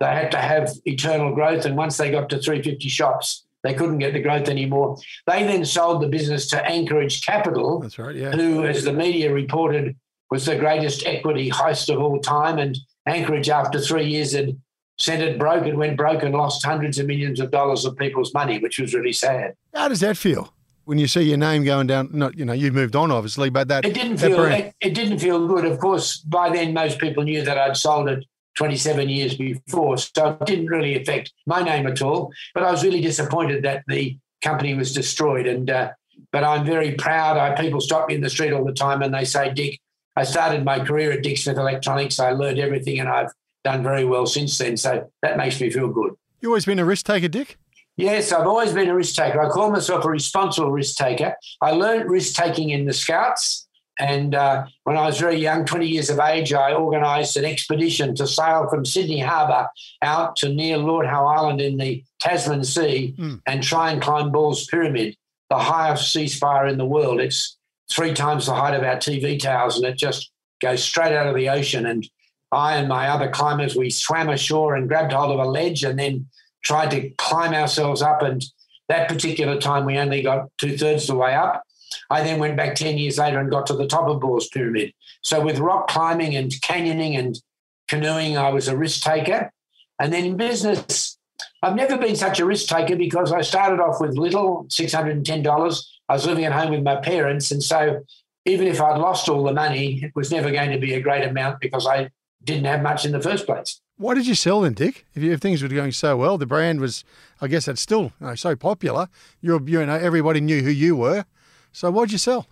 [0.00, 1.64] They had to have eternal growth.
[1.64, 4.96] And once they got to 350 shops, they couldn't get the growth anymore.
[5.26, 8.32] They then sold the business to Anchorage Capital, That's right, yeah.
[8.32, 9.96] who, as the media reported,
[10.30, 12.58] was the greatest equity heist of all time.
[12.58, 14.56] And Anchorage, after three years, had
[14.98, 15.66] sent it broke.
[15.66, 18.94] It went broke and lost hundreds of millions of dollars of people's money, which was
[18.94, 19.54] really sad.
[19.74, 20.52] How does that feel
[20.86, 22.08] when you see your name going down?
[22.12, 24.74] Not, you know, you've moved on, obviously, but that It didn't that feel brand- it,
[24.80, 25.64] it didn't feel good.
[25.64, 28.24] Of course, by then most people knew that I'd sold it
[28.56, 32.32] 27 years before, so it didn't really affect my name at all.
[32.54, 35.46] But I was really disappointed that the company was destroyed.
[35.46, 35.90] And uh,
[36.32, 37.36] but I'm very proud.
[37.36, 39.80] I, people stop me in the street all the time and they say, "Dick,
[40.14, 42.18] I started my career at Dick Smith Electronics.
[42.20, 43.30] I learned everything, and I've
[43.64, 44.76] done very well since then.
[44.76, 47.58] So that makes me feel good." you always been a risk taker, Dick.
[47.96, 49.40] Yes, I've always been a risk taker.
[49.40, 51.34] I call myself a responsible risk taker.
[51.62, 53.66] I learned risk taking in the Scouts.
[53.98, 58.14] And uh, when I was very young, 20 years of age, I organised an expedition
[58.16, 59.68] to sail from Sydney Harbour
[60.02, 63.14] out to near Lord Howe Island in the Tasman Sea
[63.46, 65.16] and try and climb Ball's Pyramid,
[65.48, 67.20] the highest sea spire in the world.
[67.20, 67.56] It's
[67.90, 70.30] three times the height of our TV towers and it just
[70.60, 71.86] goes straight out of the ocean.
[71.86, 72.06] And
[72.52, 75.98] I and my other climbers, we swam ashore and grabbed hold of a ledge and
[75.98, 76.26] then
[76.66, 78.22] tried to climb ourselves up.
[78.22, 78.44] And
[78.88, 81.62] that particular time, we only got two thirds of the way up.
[82.10, 84.92] I then went back 10 years later and got to the top of Ball's Pyramid.
[85.22, 87.40] So, with rock climbing and canyoning and
[87.86, 89.52] canoeing, I was a risk taker.
[90.00, 91.16] And then in business,
[91.62, 95.86] I've never been such a risk taker because I started off with little, $610.
[96.08, 97.52] I was living at home with my parents.
[97.52, 98.00] And so,
[98.44, 101.26] even if I'd lost all the money, it was never going to be a great
[101.26, 102.10] amount because I
[102.42, 103.80] didn't have much in the first place.
[103.98, 105.06] Why did you sell then, Dick?
[105.14, 107.02] If, you, if things were going so well, the brand was,
[107.40, 109.08] I guess, it's still you know, so popular.
[109.40, 111.24] You're, you know, everybody knew who you were.
[111.72, 112.46] So why'd you sell?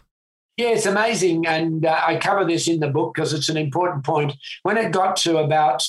[0.57, 1.47] Yeah, it's amazing.
[1.47, 4.33] And uh, I cover this in the book because it's an important point.
[4.63, 5.87] When it got to about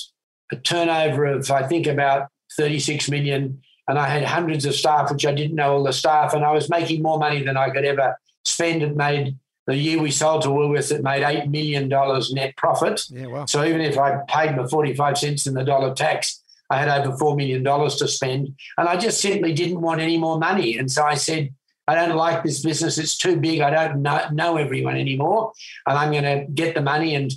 [0.52, 5.24] a turnover of, I think, about 36 million, and I had hundreds of staff, which
[5.24, 7.84] I didn't know all the staff, and I was making more money than I could
[7.84, 8.82] ever spend.
[8.82, 13.02] It made the year we sold to Woolworths, it made $8 million net profit.
[13.10, 13.46] Yeah, wow.
[13.46, 17.16] So even if I paid my 45 cents in the dollar tax, I had over
[17.16, 18.54] $4 million to spend.
[18.78, 20.78] And I just simply didn't want any more money.
[20.78, 21.52] And so I said,
[21.88, 22.98] I don't like this business.
[22.98, 23.60] It's too big.
[23.60, 25.52] I don't know, know everyone anymore.
[25.86, 27.32] And I'm going to get the money and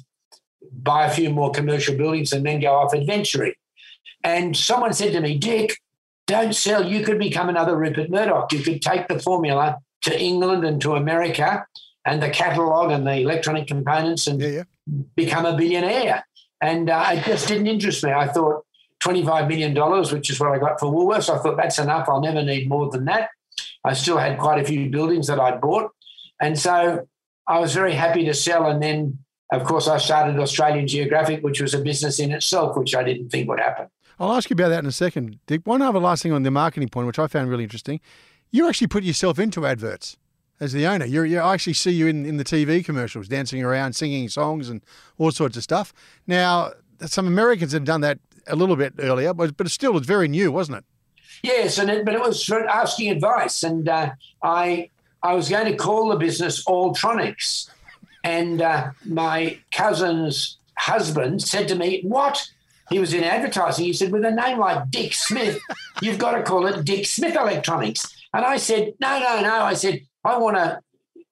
[0.72, 3.54] buy a few more commercial buildings and then go off adventuring.
[4.24, 5.78] And someone said to me, Dick,
[6.28, 6.86] don't sell.
[6.86, 8.52] You could become another Rupert Murdoch.
[8.54, 11.66] You could take the formula to England and to America
[12.06, 14.64] and the catalogue and the electronic components and Yeah, yeah.
[15.16, 16.26] become a billionaire.
[16.62, 18.12] And uh, it just didn't interest me.
[18.12, 18.66] I thought
[19.02, 19.74] $25 million,
[20.14, 22.08] which is what I got for Woolworths, I thought that's enough.
[22.10, 23.30] I'll never need more than that.
[23.84, 25.92] I still had quite a few buildings that I'd bought.
[26.42, 27.08] And so
[27.48, 28.68] I was very happy to sell.
[28.70, 29.20] And then,
[29.54, 33.30] of course, I started Australian Geographic, which was a business in itself, which I didn't
[33.30, 33.88] think would happen.
[34.20, 35.62] I'll ask you about that in a second, Dick.
[35.64, 38.02] One other last thing on the marketing point, which I found really interesting.
[38.52, 40.18] You actually put yourself into adverts
[40.60, 41.06] as the owner.
[41.06, 44.70] You're, you I actually see you in, in the TV commercials, dancing around, singing songs
[44.70, 44.82] and
[45.18, 45.94] all sorts of stuff.
[46.28, 46.72] Now,
[47.06, 50.52] some Americans have done that a little bit earlier, but, but still, it's very new,
[50.52, 50.84] wasn't it?
[51.44, 54.12] Yes, and it, but it was asking advice, and uh,
[54.44, 54.90] I
[55.24, 57.70] I was going to call the business Alltronics,
[58.24, 62.46] and uh, my cousin's husband said to me, "What?"
[62.90, 63.86] He was in advertising.
[63.86, 65.60] He said, "With a name like Dick Smith,
[66.02, 69.76] you've got to call it Dick Smith Electronics." And I said, "No, no, no." I
[69.76, 70.82] said, "I want to."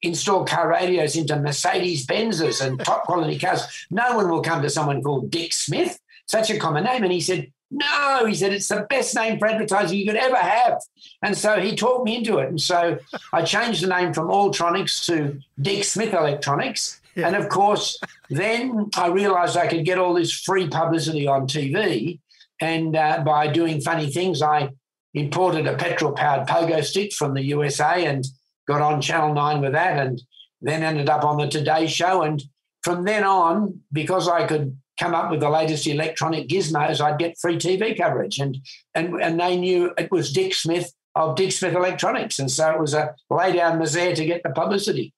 [0.04, 3.64] Install car radios into Mercedes Benzes and top quality cars.
[3.90, 7.02] No one will come to someone called Dick Smith, such a common name.
[7.04, 10.38] And he said, no, he said, it's the best name for advertising you could ever
[10.38, 10.82] have.
[11.22, 12.50] And so he talked me into it.
[12.50, 12.98] And so
[13.34, 17.02] I changed the name from Alltronics to Dick Smith Electronics.
[17.16, 22.20] And of course, then I realized I could get all this free publicity on TV.
[22.62, 24.70] And uh, by doing funny things, I
[25.14, 28.26] imported a petrol powered pogo stick from the USA and
[28.68, 29.98] got on Channel 9 with that.
[30.06, 30.22] And
[30.62, 32.24] then ended up on the Today Show.
[32.24, 32.42] And
[32.84, 37.38] from then on, because I could come up with the latest electronic gizmos, I'd get
[37.40, 38.40] free TV coverage.
[38.40, 38.58] And
[38.96, 42.40] and and they knew it was Dick Smith of Dick Smith Electronics.
[42.40, 45.14] And so it was a lay down misere to get the publicity.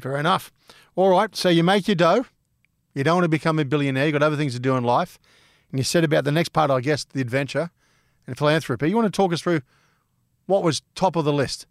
[0.00, 0.52] Fair enough.
[0.96, 2.26] All right, so you make your dough.
[2.94, 4.06] You don't want to become a billionaire.
[4.06, 5.18] You've got other things to do in life.
[5.70, 7.70] And you said about the next part, I guess, the adventure.
[8.26, 8.88] and philanthropy.
[8.88, 9.60] You want to talk us through
[10.46, 11.66] what was top of the list?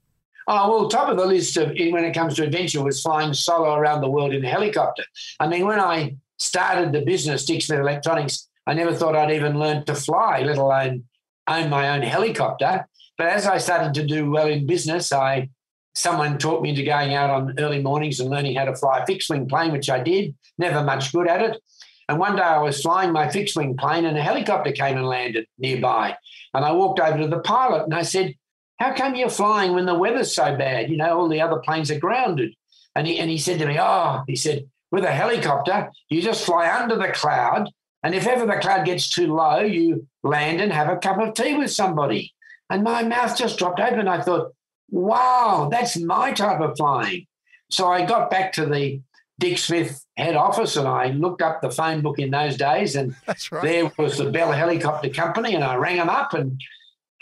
[0.48, 3.76] Oh, well, top of the list of, when it comes to adventure was flying solo
[3.76, 5.04] around the world in a helicopter.
[5.40, 9.86] I mean, when I started the business, Smith Electronics, I never thought I'd even learn
[9.86, 11.06] to fly, let alone
[11.48, 12.88] own my own helicopter.
[13.18, 15.50] But as I started to do well in business, I
[15.96, 19.06] someone taught me into going out on early mornings and learning how to fly a
[19.06, 21.62] fixed wing plane, which I did, never much good at it.
[22.10, 25.08] And one day I was flying my fixed wing plane and a helicopter came and
[25.08, 26.18] landed nearby.
[26.54, 28.36] And I walked over to the pilot and I said,
[28.84, 30.90] How come you're flying when the weather's so bad?
[30.90, 32.54] You know, all the other planes are grounded.
[32.98, 36.46] And he, and he said to me, Oh, he said, with a helicopter, you just
[36.46, 37.70] fly under the cloud.
[38.04, 41.34] And if ever the cloud gets too low, you land and have a cup of
[41.34, 42.34] tea with somebody.
[42.70, 44.10] And my mouth just dropped open.
[44.10, 44.52] I thought,
[44.90, 47.26] wow, that's my type of flying.
[47.70, 49.00] So I got back to the
[49.40, 53.16] Dick Smith head office and I looked up the phone book in those days and
[53.50, 53.64] right.
[53.64, 56.62] there was the Bell Helicopter Company and I rang them up and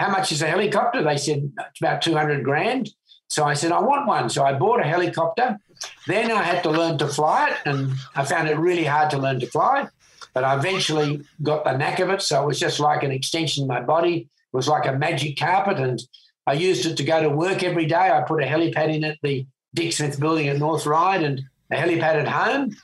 [0.01, 1.03] how much is a helicopter?
[1.03, 2.89] They said it's about 200 grand.
[3.27, 4.29] So I said, I want one.
[4.29, 5.59] So I bought a helicopter.
[6.07, 9.19] Then I had to learn to fly it and I found it really hard to
[9.19, 9.87] learn to fly.
[10.33, 12.23] But I eventually got the knack of it.
[12.23, 14.17] So it was just like an extension of my body.
[14.17, 16.01] It was like a magic carpet and
[16.47, 18.09] I used it to go to work every day.
[18.11, 19.45] I put a helipad in at the
[19.75, 21.41] Dick Smith building at North Ryde and
[21.71, 22.75] a helipad at home.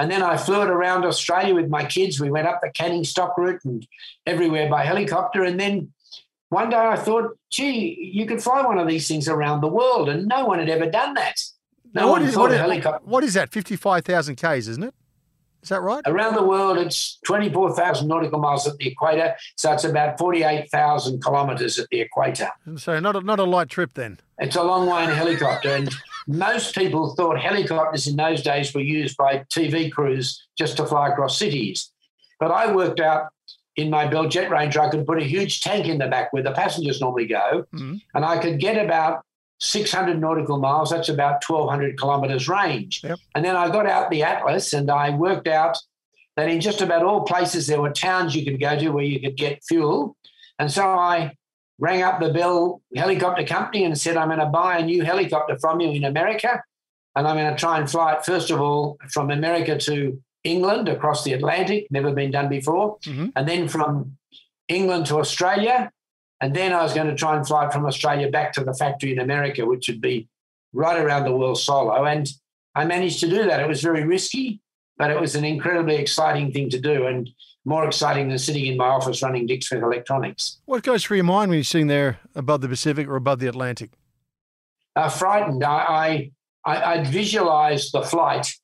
[0.00, 2.20] And then I flew it around Australia with my kids.
[2.20, 3.86] We went up the Canning Stock route and
[4.26, 5.44] everywhere by helicopter.
[5.44, 5.92] And then
[6.54, 10.08] one day I thought, gee, you could fly one of these things around the world.
[10.08, 11.42] And no one had ever done that.
[11.92, 13.00] No what one is, thought what a helicopter.
[13.04, 13.50] what is that?
[13.50, 14.94] 55,000 Ks, isn't it?
[15.62, 16.02] Is that right?
[16.06, 19.34] Around the world, it's 24,000 nautical miles at the equator.
[19.56, 22.50] So it's about 48,000 kilometres at the equator.
[22.76, 24.20] So not a, not a light trip then.
[24.38, 25.70] It's a long way in a helicopter.
[25.70, 25.92] And
[26.26, 31.08] most people thought helicopters in those days were used by TV crews just to fly
[31.08, 31.90] across cities.
[32.38, 33.28] But I worked out
[33.76, 36.42] in my Bell Jet Ranger, I could put a huge tank in the back where
[36.42, 38.00] the passengers normally go, Mhm.
[38.14, 39.22] and I could get about
[39.60, 40.90] 600 nautical miles.
[40.90, 43.02] That's about 1,200 kilometres range.
[43.02, 43.18] Yep.
[43.34, 45.76] And then I got out the Atlas and I worked out
[46.36, 49.20] that in just about all places there were towns you could go to where you
[49.20, 50.16] could get fuel.
[50.58, 51.32] And so I
[51.78, 55.56] rang up the Bell Helicopter Company and said, I'm going to buy a new helicopter
[55.58, 56.62] from you in America.
[57.16, 60.88] And I'm going to try and fly it, first of all, from America to England
[60.88, 62.98] across the Atlantic, never been done before.
[63.04, 63.32] Mhm.
[63.34, 64.16] And then from
[64.68, 65.90] England to Australia.
[66.40, 69.12] And then I was going to try and fly from Australia back to the factory
[69.12, 70.28] in America, which would be
[70.74, 72.04] right around the world solo.
[72.04, 72.28] And
[72.74, 73.60] I managed to do that.
[73.60, 74.60] It was very risky,
[74.98, 77.30] but it was an incredibly exciting thing to do and
[77.64, 80.58] more exciting than sitting in my office running Dick Smith Electronics.
[80.66, 83.46] What goes through your mind when you're sitting there above the Pacific or above the
[83.46, 83.90] Atlantic?
[84.96, 85.64] uh, frightened.
[85.64, 86.30] I,
[86.64, 88.54] I, I I'd visualised the flight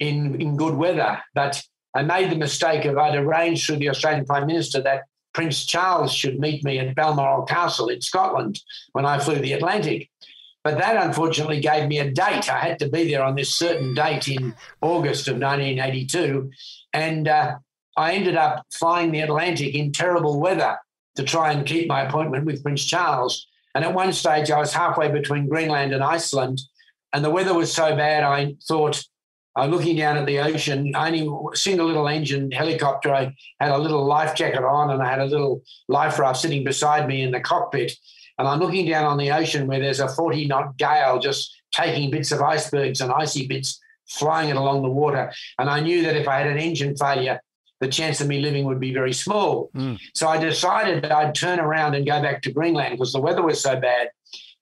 [0.00, 1.62] in in good weather, but
[1.94, 6.12] I made the mistake of I'd arranged through the Australian Prime Minister that Prince Charles
[6.12, 8.60] should meet me at Balmoral Castle in Scotland
[8.92, 10.10] when I flew the Atlantic.
[10.64, 12.50] But that unfortunately gave me a date.
[12.50, 16.50] I had to be there on this certain date in August of 1982.
[16.92, 17.56] And uh,
[17.96, 20.76] I ended up flying the Atlantic in terrible weather
[21.16, 23.46] to try and keep my appointment with Prince Charles.
[23.74, 26.60] And at one stage, I was halfway between Greenland and Iceland,
[27.12, 29.04] and the weather was so bad, I thought,
[29.58, 33.12] uh, looking down at the ocean, only single little engine helicopter.
[33.12, 36.62] I had a little life jacket on, and I had a little life raft sitting
[36.62, 37.92] beside me in the cockpit.
[38.38, 42.10] And I'm looking down on the ocean where there's a 40 knot gale just taking
[42.10, 45.32] bits of icebergs and icy bits, flying it along the water.
[45.58, 47.40] And I knew that if I had an engine failure,
[47.80, 49.70] the chance of me living would be very small.
[49.74, 49.98] Mm.
[50.14, 53.42] So I decided that I'd turn around and go back to Greenland because the weather
[53.42, 54.10] was so bad.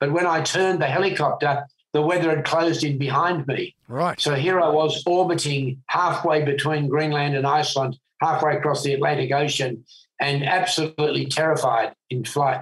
[0.01, 1.67] But when I turned the helicopter,
[1.97, 3.75] the weather had closed in behind me.
[3.89, 4.21] Right.
[4.21, 9.83] So here I was orbiting halfway between Greenland and Iceland, halfway across the Atlantic Ocean,
[10.21, 12.61] and absolutely terrified in flight.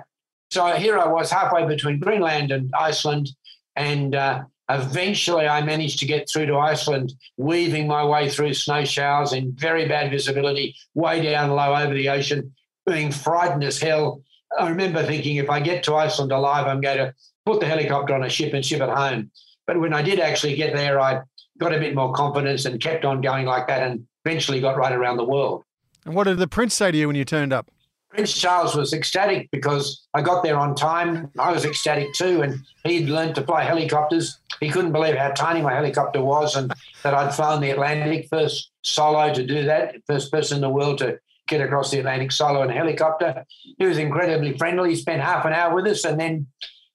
[0.53, 3.31] So here I was halfway between Greenland and Iceland,
[3.75, 8.85] and uh, eventually I managed to get through to Iceland, weaving my way through snow
[8.85, 12.55] showers in very bad visibility, way down low over the ocean,
[12.87, 14.23] being frightened as hell.
[14.57, 17.15] I remember thinking, if I get to Iceland alive, I'm going to
[17.45, 19.31] put the helicopter on a ship and ship it home.
[19.67, 21.23] But when I did actually get there, I
[21.59, 24.93] got a bit more confidence and kept on going like that and eventually got right
[24.93, 25.65] around the world.
[26.05, 27.71] And what did the prince say to you when you turned up?
[28.11, 31.31] Prince Charles was ecstatic because I got there on time.
[31.37, 34.39] I was ecstatic too, and he'd learned to fly helicopters.
[34.61, 36.73] He couldn't believe how tiny my helicopter was and
[37.03, 40.99] that I'd flown the Atlantic first solo to do that, first person in the world
[40.99, 41.19] to
[41.49, 43.45] get across the Atlantic solo in a helicopter.
[43.79, 44.91] He was incredibly friendly.
[44.91, 46.47] He spent half an hour with us, and then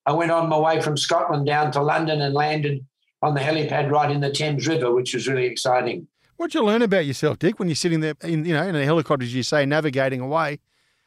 [0.10, 2.84] I went on my way from Scotland down to London and landed
[3.22, 6.08] on the helipad right in the Thames River, which was really exciting.
[6.38, 8.84] What'd you learn about yourself, Dick, when you're sitting there in you know in a
[8.86, 10.58] helicopter, as you say, navigating away?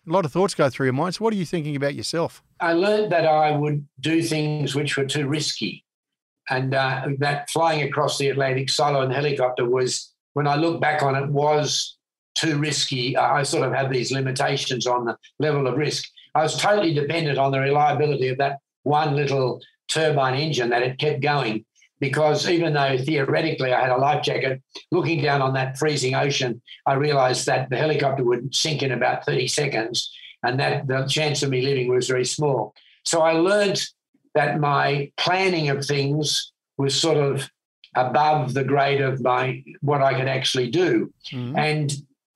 [0.06, 1.16] A lot of thoughts go through your mind.
[1.16, 2.44] So, what are you thinking about yourself?
[2.60, 5.84] I learned that I would do things which were too risky.
[6.48, 11.02] And uh, that flying across the Atlantic solo in helicopter was, when I look back
[11.02, 11.96] on it, was
[12.36, 13.16] too risky.
[13.16, 16.08] I sort of had these limitations on the level of risk.
[16.36, 20.98] I was totally dependent on the reliability of that one little turbine engine that it
[20.98, 21.64] kept going
[22.02, 24.60] because even though theoretically I had a life jacket,
[24.90, 29.24] looking down on that freezing ocean, I realized that the helicopter would sink in about
[29.24, 30.12] 30 seconds
[30.42, 32.74] and that the chance of me living was very small.
[33.04, 33.80] So I learned
[34.34, 37.48] that my planning of things was sort of
[37.94, 41.12] above the grade of my what I could actually do.
[41.30, 41.56] Mm-hmm.
[41.56, 41.92] And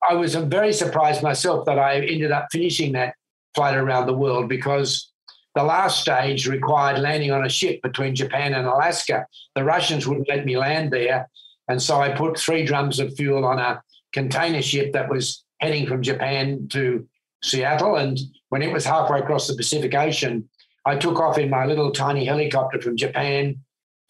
[0.07, 3.15] I was very surprised myself that I ended up finishing that
[3.53, 5.11] flight around the world because
[5.57, 9.25] the last stage required landing on a ship between Japan and Alaska.
[9.55, 11.27] The Russians wouldn't let me land there.
[11.67, 13.81] And so I put three drums of fuel on a
[14.13, 17.07] container ship that was heading from Japan to
[17.43, 17.95] Seattle.
[17.95, 20.47] And when it was halfway across the Pacific Ocean,
[20.85, 23.57] I took off in my little tiny helicopter from Japan,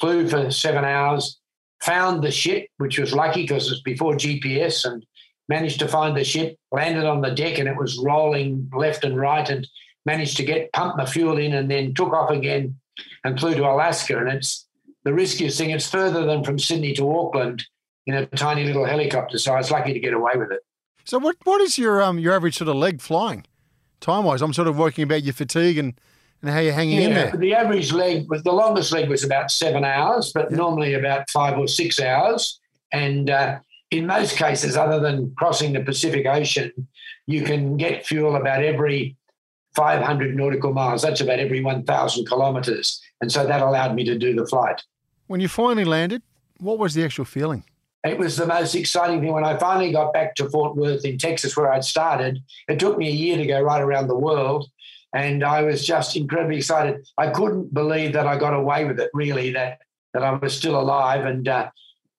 [0.01, 1.39] flew for seven hours,
[1.81, 5.05] found the ship, which was lucky because it was before GPS, and
[5.47, 9.17] managed to find the ship, landed on the deck, and it was rolling left and
[9.17, 9.49] right.
[9.49, 9.65] And
[10.07, 12.79] managed to get pump the fuel in and then took off again
[13.23, 14.17] and flew to Alaska.
[14.17, 14.65] And it's
[15.03, 15.69] the riskiest thing.
[15.69, 17.63] It's further than from Sydney to Auckland
[18.07, 19.37] in a tiny little helicopter.
[19.37, 20.61] So I was lucky to get away with it.
[21.03, 23.45] So what what is your um your average sort of leg flying
[23.99, 24.41] time wise?
[24.41, 25.99] I'm sort of working about your fatigue and,
[26.41, 27.31] and how you're hanging yeah, in there.
[27.37, 30.57] The average leg was the longest leg was about seven hours, but yeah.
[30.57, 32.59] normally about five or six hours.
[32.91, 33.59] And uh,
[33.91, 36.71] in most cases, other than crossing the Pacific Ocean,
[37.25, 39.17] you can get fuel about every
[39.77, 41.03] 500 nautical miles.
[41.03, 42.99] That's about every 1,000 kilometres.
[43.21, 44.81] And so that allowed me to do the flight.
[45.27, 46.23] When you finally landed,
[46.59, 47.63] what was the actual feeling?
[48.03, 49.33] It was the most exciting thing.
[49.33, 52.97] When I finally got back to Fort Worth in Texas, where I'd started, it took
[52.97, 54.67] me a year to go right around the world.
[55.13, 57.07] And I was just incredibly excited.
[57.19, 59.77] I couldn't believe that I got away with it, really, that,
[60.13, 61.25] that I was still alive.
[61.25, 61.69] And uh,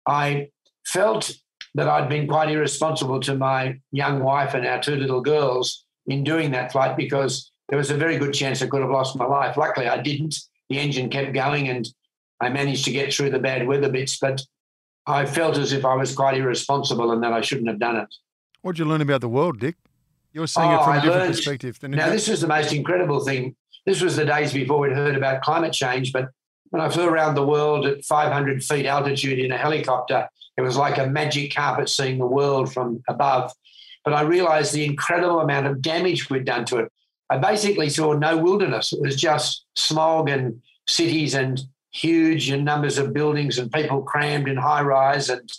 [0.07, 0.51] I
[0.85, 1.33] felt
[1.75, 6.25] that I'd been quite irresponsible to my young wife and our two little girls in
[6.25, 9.27] doing that flight because there was a very good chance I could have lost my
[9.27, 9.57] life.
[9.57, 10.35] Luckily, I didn't.
[10.69, 11.89] The engine kept going and
[12.41, 14.43] I managed to get through the bad weather bits, but
[15.07, 18.09] I felt as if I was quite irresponsible and that I shouldn't have done it.
[18.63, 19.77] What did you learn about the world, Dick?
[20.33, 21.81] You're seeing oh, it from I a different learned, perspective.
[21.81, 23.57] Than now, this was the most incredible thing.
[23.87, 26.29] This was the days before we'd heard about climate change, but
[26.71, 30.77] when I flew around the world at 500 feet altitude in a helicopter, it was
[30.77, 33.53] like a magic carpet seeing the world from above
[34.09, 36.91] but I realized the incredible amount of damage we'd done to it.
[37.29, 38.95] I basically saw no wilderness.
[38.95, 44.57] It was just smog and cities and huge numbers of buildings and people crammed in
[44.57, 45.53] high rise and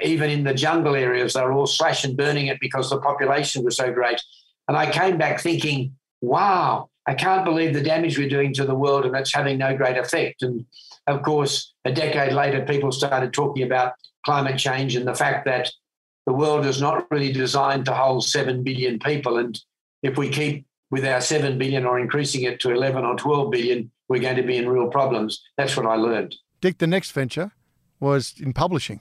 [0.00, 3.64] even in the jungle areas, they were all slash and burning it because the population
[3.64, 4.22] was so great.
[4.68, 8.76] And I came back thinking, wow, I can't believe the damage we're doing to the
[8.76, 10.42] world and it's having no great effect.
[10.42, 10.66] And
[11.08, 15.72] of course, a decade later, people started talking about climate change and the fact that
[16.26, 19.38] the world is not really designed to hold 7 billion people.
[19.38, 19.58] And
[20.02, 23.90] if we keep with our 7 billion or increasing it to 11 or 12 billion,
[24.08, 25.42] we're going to be in real problems.
[25.56, 26.36] That's what I learned.
[26.60, 27.52] Dick, the next venture
[27.98, 29.00] was in publishing,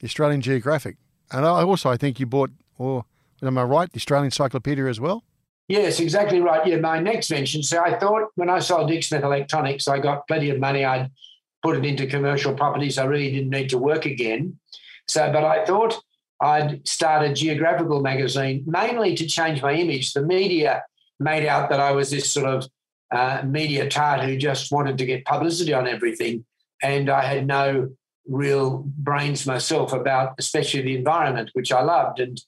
[0.00, 0.96] the Australian Geographic.
[1.32, 3.04] And I also, I think you bought, or
[3.42, 5.24] am I right, the Australian Encyclopedia as well?
[5.68, 6.66] Yes, exactly right.
[6.66, 7.62] Yeah, my next venture.
[7.62, 10.84] So I thought when I sold Dick Smith Electronics, I got plenty of money.
[10.84, 11.10] I'd
[11.62, 12.98] put it into commercial properties.
[12.98, 14.58] I really didn't need to work again.
[15.08, 16.00] So, but I thought
[16.40, 20.12] I'd start a geographical magazine mainly to change my image.
[20.12, 20.82] The media
[21.20, 22.68] made out that I was this sort of
[23.10, 26.44] uh, media tart who just wanted to get publicity on everything.
[26.82, 27.90] And I had no
[28.26, 32.20] real brains myself about, especially the environment, which I loved.
[32.20, 32.40] And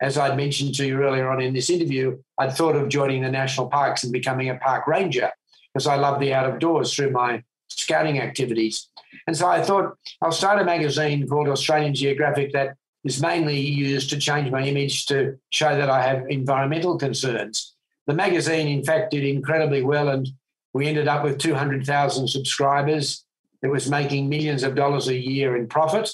[0.00, 3.30] as I'd mentioned to you earlier on in this interview, I'd thought of joining the
[3.30, 5.30] national parks and becoming a park ranger
[5.72, 8.88] because I love the out of doors through my scouting activities.
[9.26, 14.10] And so I thought I'll start a magazine called Australian Geographic that is mainly used
[14.10, 17.74] to change my image to show that I have environmental concerns.
[18.06, 20.28] The magazine, in fact, did incredibly well, and
[20.72, 23.24] we ended up with 200,000 subscribers.
[23.62, 26.10] It was making millions of dollars a year in profit.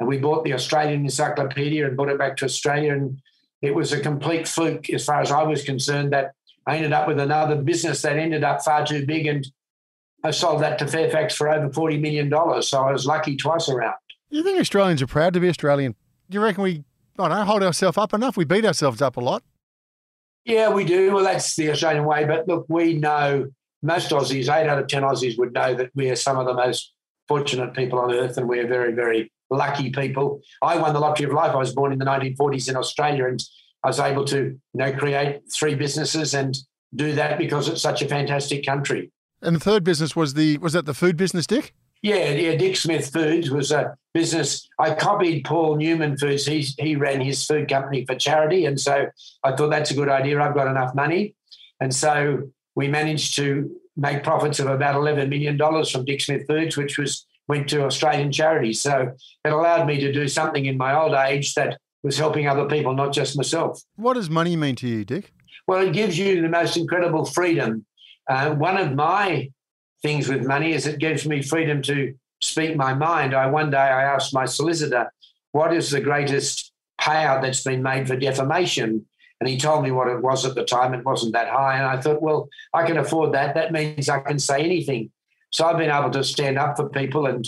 [0.00, 2.92] And we bought the Australian Encyclopedia and brought it back to Australia.
[2.92, 3.20] And
[3.62, 6.32] it was a complete fluke, as far as I was concerned, that
[6.66, 9.46] I ended up with another business that ended up far too big and
[10.24, 12.30] I sold that to Fairfax for over $40 million.
[12.62, 13.94] So I was lucky twice around.
[14.30, 15.94] You think Australians are proud to be Australian?
[16.28, 16.84] Do you reckon we,
[17.18, 18.36] I don't know, hold ourselves up enough?
[18.36, 19.42] We beat ourselves up a lot.
[20.44, 21.14] Yeah, we do.
[21.14, 22.24] Well, that's the Australian way.
[22.24, 23.48] But look, we know
[23.82, 26.54] most Aussies, eight out of 10 Aussies would know that we are some of the
[26.54, 26.92] most
[27.28, 30.40] fortunate people on earth and we are very, very lucky people.
[30.62, 31.52] I won the lottery of life.
[31.52, 33.42] I was born in the 1940s in Australia and
[33.84, 36.56] I was able to, you know, create three businesses and
[36.94, 39.12] do that because it's such a fantastic country.
[39.42, 41.74] And the third business was the was that the food business, Dick?
[42.02, 42.56] Yeah, yeah.
[42.56, 44.68] Dick Smith Foods was a business.
[44.78, 46.46] I copied Paul Newman Foods.
[46.46, 49.06] He he ran his food company for charity, and so
[49.44, 50.40] I thought that's a good idea.
[50.40, 51.34] I've got enough money,
[51.80, 56.46] and so we managed to make profits of about eleven million dollars from Dick Smith
[56.46, 58.80] Foods, which was went to Australian charities.
[58.80, 59.12] So
[59.44, 62.94] it allowed me to do something in my old age that was helping other people,
[62.94, 63.80] not just myself.
[63.96, 65.32] What does money mean to you, Dick?
[65.66, 67.84] Well, it gives you the most incredible freedom.
[68.28, 69.50] Uh, one of my
[70.02, 73.34] things with money is it gives me freedom to speak my mind.
[73.34, 75.12] I one day I asked my solicitor,
[75.52, 79.06] "What is the greatest payout that's been made for defamation?"
[79.40, 80.94] And he told me what it was at the time.
[80.94, 83.54] It wasn't that high, and I thought, "Well, I can afford that.
[83.54, 85.10] That means I can say anything."
[85.50, 87.46] So I've been able to stand up for people and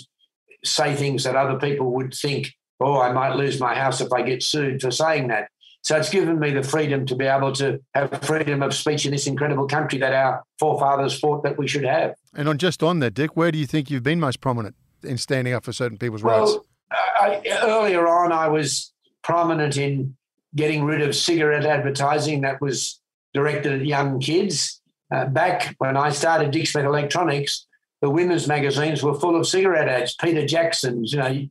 [0.65, 4.23] say things that other people would think, "Oh, I might lose my house if I
[4.23, 5.51] get sued for saying that."
[5.83, 9.13] So it's given me the freedom to be able to have freedom of speech in
[9.13, 12.15] this incredible country that our forefathers fought that we should have.
[12.35, 15.17] And on just on that, Dick, where do you think you've been most prominent in
[15.17, 16.67] standing up for certain people's well, rights?
[16.91, 20.17] I, earlier on, I was prominent in
[20.55, 23.01] getting rid of cigarette advertising that was
[23.33, 24.81] directed at young kids.
[25.13, 27.67] Uh, back when I started Dick Smith Electronics,
[28.01, 30.15] the women's magazines were full of cigarette ads.
[30.17, 31.49] Peter Jackson's, you know,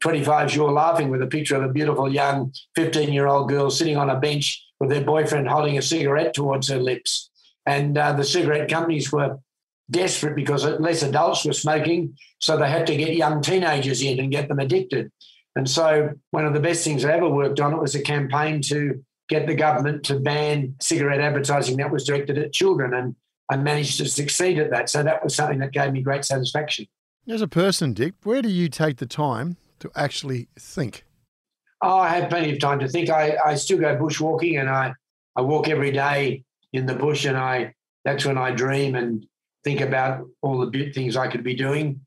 [0.00, 3.96] 25 you're laughing with a picture of a beautiful young 15 year old girl sitting
[3.96, 7.30] on a bench with her boyfriend holding a cigarette towards her lips.
[7.66, 9.38] And uh, the cigarette companies were
[9.90, 14.30] desperate because less adults were smoking, so they had to get young teenagers in and
[14.30, 15.10] get them addicted.
[15.56, 18.62] And so one of the best things I ever worked on it was a campaign
[18.62, 22.94] to get the government to ban cigarette advertising that was directed at children.
[22.94, 23.16] And
[23.50, 24.88] I managed to succeed at that.
[24.88, 26.86] So that was something that gave me great satisfaction.
[27.26, 31.04] As a person, Dick, where do you take the time to actually think?
[31.82, 33.10] Oh, I have plenty of time to think.
[33.10, 34.92] I, I still go bushwalking and I,
[35.36, 37.74] I walk every day in the bush and I
[38.04, 39.26] that's when I dream and
[39.64, 42.00] think about all the things I could be doing.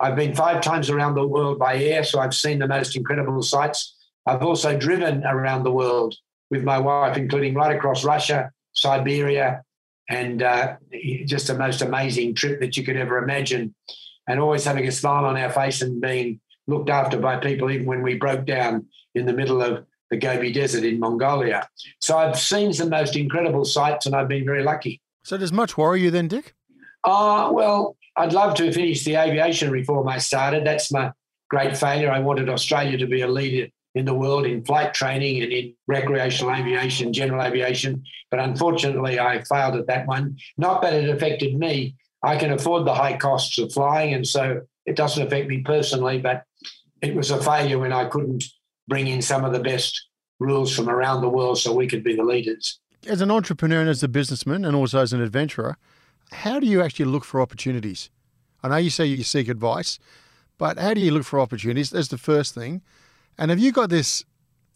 [0.00, 3.42] I've been five times around the world by air, so I've seen the most incredible
[3.42, 3.96] sights.
[4.26, 6.16] I've also driven around the world
[6.50, 9.62] with my wife, including right across Russia, Siberia,
[10.08, 10.76] and uh,
[11.26, 13.74] just the most amazing trip that you could ever imagine.
[14.26, 16.40] And always having a smile on our face and being
[16.70, 20.52] looked after by people even when we broke down in the middle of the Gobi
[20.52, 21.68] Desert in Mongolia.
[22.00, 25.00] So I've seen some most incredible sights and I've been very lucky.
[25.24, 26.54] So does much worry you then, Dick?
[27.04, 30.66] Uh, well, I'd love to finish the aviation reform I started.
[30.66, 31.12] That's my
[31.48, 32.10] great failure.
[32.10, 35.74] I wanted Australia to be a leader in the world in flight training and in
[35.86, 38.02] recreational aviation, general aviation.
[38.30, 40.36] But unfortunately, I failed at that one.
[40.56, 41.96] Not that it affected me.
[42.22, 46.18] I can afford the high costs of flying, and so it doesn't affect me personally.
[46.18, 46.44] But
[47.02, 48.44] it was a failure when I couldn't
[48.88, 52.16] bring in some of the best rules from around the world so we could be
[52.16, 52.78] the leaders.
[53.06, 55.76] As an entrepreneur and as a businessman and also as an adventurer,
[56.32, 58.10] how do you actually look for opportunities?
[58.62, 59.98] I know you say you seek advice,
[60.58, 61.90] but how do you look for opportunities?
[61.90, 62.82] That's the first thing.
[63.38, 64.24] And have you got this,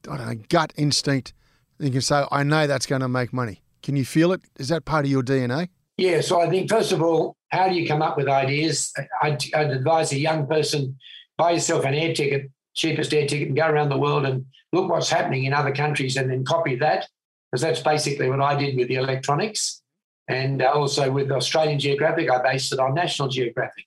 [0.09, 1.35] I don't know, gut instinct
[1.79, 3.62] that you can say, I know that's going to make money?
[3.83, 4.41] Can you feel it?
[4.59, 5.68] Is that part of your DNA?
[5.99, 8.93] Yeah, so I think, first of all, how do you come up with ideas?
[9.22, 10.97] I'd, I'd advise a young person
[11.37, 14.91] buy yourself an air ticket, cheapest air ticket, and go around the world and look
[14.91, 17.09] what's happening in other countries and then copy that.
[17.51, 19.82] Because that's basically what I did with the electronics.
[20.28, 23.85] And also with Australian Geographic, I based it on National Geographic.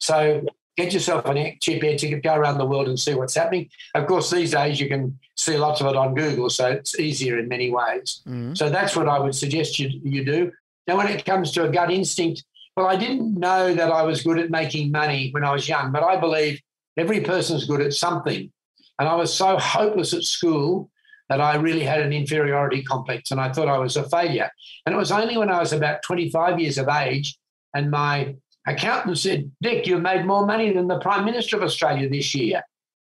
[0.00, 0.44] So
[0.76, 3.68] get yourself a cheap air ticket, go around the world and see what's happening.
[3.94, 7.38] Of course, these days you can see lots of it on Google, so it's easier
[7.38, 8.22] in many ways.
[8.26, 8.54] Mm-hmm.
[8.54, 10.52] So that's what I would suggest you, you do.
[10.86, 12.44] Now, when it comes to a gut instinct,
[12.76, 15.92] well, I didn't know that I was good at making money when I was young,
[15.92, 16.60] but I believe
[16.96, 18.50] Every person's good at something.
[18.98, 20.90] And I was so hopeless at school
[21.28, 24.50] that I really had an inferiority complex and I thought I was a failure.
[24.84, 27.36] And it was only when I was about 25 years of age
[27.74, 28.36] and my
[28.66, 32.62] accountant said, Dick, you've made more money than the Prime Minister of Australia this year.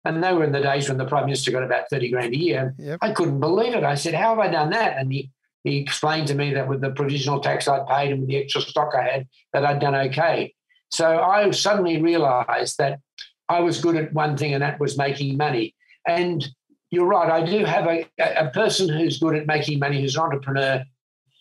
[0.05, 2.39] And they were in the days when the Prime Minister got about 30 grand a
[2.39, 2.74] year.
[2.78, 2.99] Yep.
[3.03, 3.84] I couldn't believe it.
[3.84, 4.97] I said, How have I done that?
[4.97, 5.30] And he,
[5.64, 8.61] he explained to me that with the provisional tax I'd paid and with the extra
[8.61, 10.55] stock I had, that I'd done okay.
[10.91, 13.01] So I suddenly realized that
[13.49, 15.75] I was good at one thing, and that was making money.
[16.07, 16.47] And
[16.91, 20.23] you're right, I do have a, a person who's good at making money, who's an
[20.23, 20.85] entrepreneur,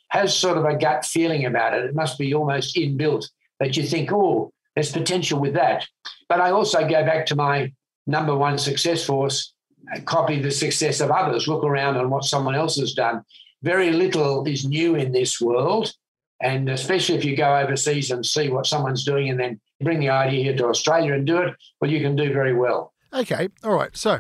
[0.10, 1.86] has sort of a gut feeling about it.
[1.86, 3.30] It must be almost inbuilt
[3.60, 5.88] that you think, oh, there's potential with that.
[6.30, 7.72] But I also go back to my
[8.06, 9.54] number one success force
[9.94, 13.24] uh, copy the success of others, look around on what someone else has done.
[13.64, 15.94] Very little is new in this world.
[16.42, 20.10] And especially if you go overseas and see what someone's doing and then bring the
[20.10, 22.94] idea here to Australia and do it, well, you can do very well.
[23.14, 23.50] Okay.
[23.64, 23.96] All right.
[23.96, 24.20] So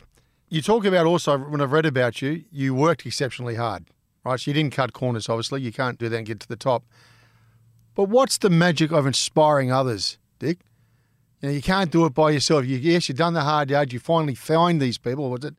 [0.49, 3.85] You talk about also, when I've read about you, you worked exceptionally hard,
[4.23, 4.39] right?
[4.39, 5.61] So you didn't cut corners, obviously.
[5.61, 6.83] You can't do that and get to the top.
[7.95, 10.59] But what's the magic of inspiring others, Dick?
[11.41, 12.65] You know, you can't do it by yourself.
[12.65, 13.91] You, yes, you've done the hard yard.
[13.91, 15.29] You finally find these people.
[15.29, 15.55] Was it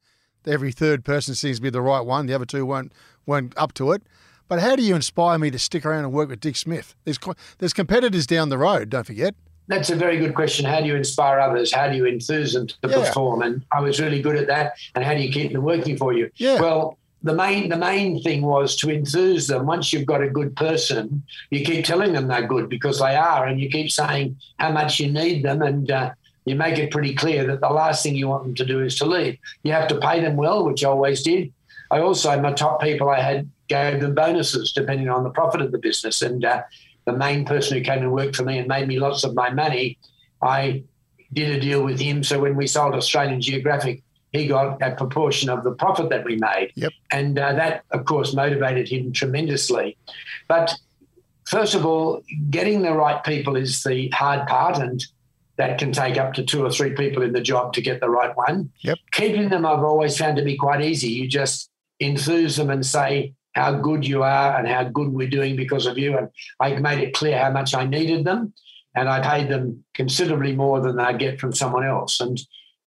[0.46, 2.26] every third person seems to be the right one?
[2.26, 2.92] The other two weren't
[3.26, 4.02] weren't up to it.
[4.48, 6.94] But how do you inspire me to stick around and work with Dick Smith?
[7.04, 7.18] There's
[7.58, 8.88] there's competitors down the road.
[8.88, 9.34] Don't forget.
[9.68, 10.64] That's a very good question.
[10.64, 11.72] How do you inspire others?
[11.72, 12.94] How do you enthuse them to Yeah.
[12.94, 13.42] perform?
[13.42, 14.72] And I was really good at that.
[14.94, 16.30] And how do you keep them working for you?
[16.36, 16.60] Yeah.
[16.60, 19.66] Well, the main the main thing was to enthuse them.
[19.66, 23.46] Once you've got a good person, you keep telling them they're good because they are,
[23.46, 26.10] and you keep saying how much you need them, and uh,
[26.44, 28.96] you make it pretty clear that the last thing you want them to do is
[28.98, 29.36] to leave.
[29.64, 31.52] You have to pay them well, which I always did.
[31.90, 35.72] I also my top people I had gave them bonuses depending on the profit of
[35.72, 36.62] the business, and uh,
[37.08, 39.50] the main person who came and worked for me and made me lots of my
[39.50, 39.98] money,
[40.42, 40.84] I
[41.32, 42.22] did a deal with him.
[42.22, 44.02] So when we sold Australian Geographic,
[44.32, 46.72] he got a proportion of the profit that we made.
[46.74, 46.92] Yep.
[47.10, 49.96] And uh, that, of course, motivated him tremendously.
[50.48, 50.74] But
[51.46, 55.02] first of all, getting the right people is the hard part, and
[55.56, 58.10] that can take up to two or three people in the job to get the
[58.10, 58.70] right one.
[58.80, 58.98] Yep.
[59.12, 61.08] Keeping them, I've always found to be quite easy.
[61.08, 65.56] You just enthuse them and say how good you are and how good we're doing
[65.56, 66.16] because of you.
[66.16, 66.28] And
[66.60, 68.52] I made it clear how much I needed them,
[68.94, 72.20] and I paid them considerably more than I get from someone else.
[72.20, 72.38] And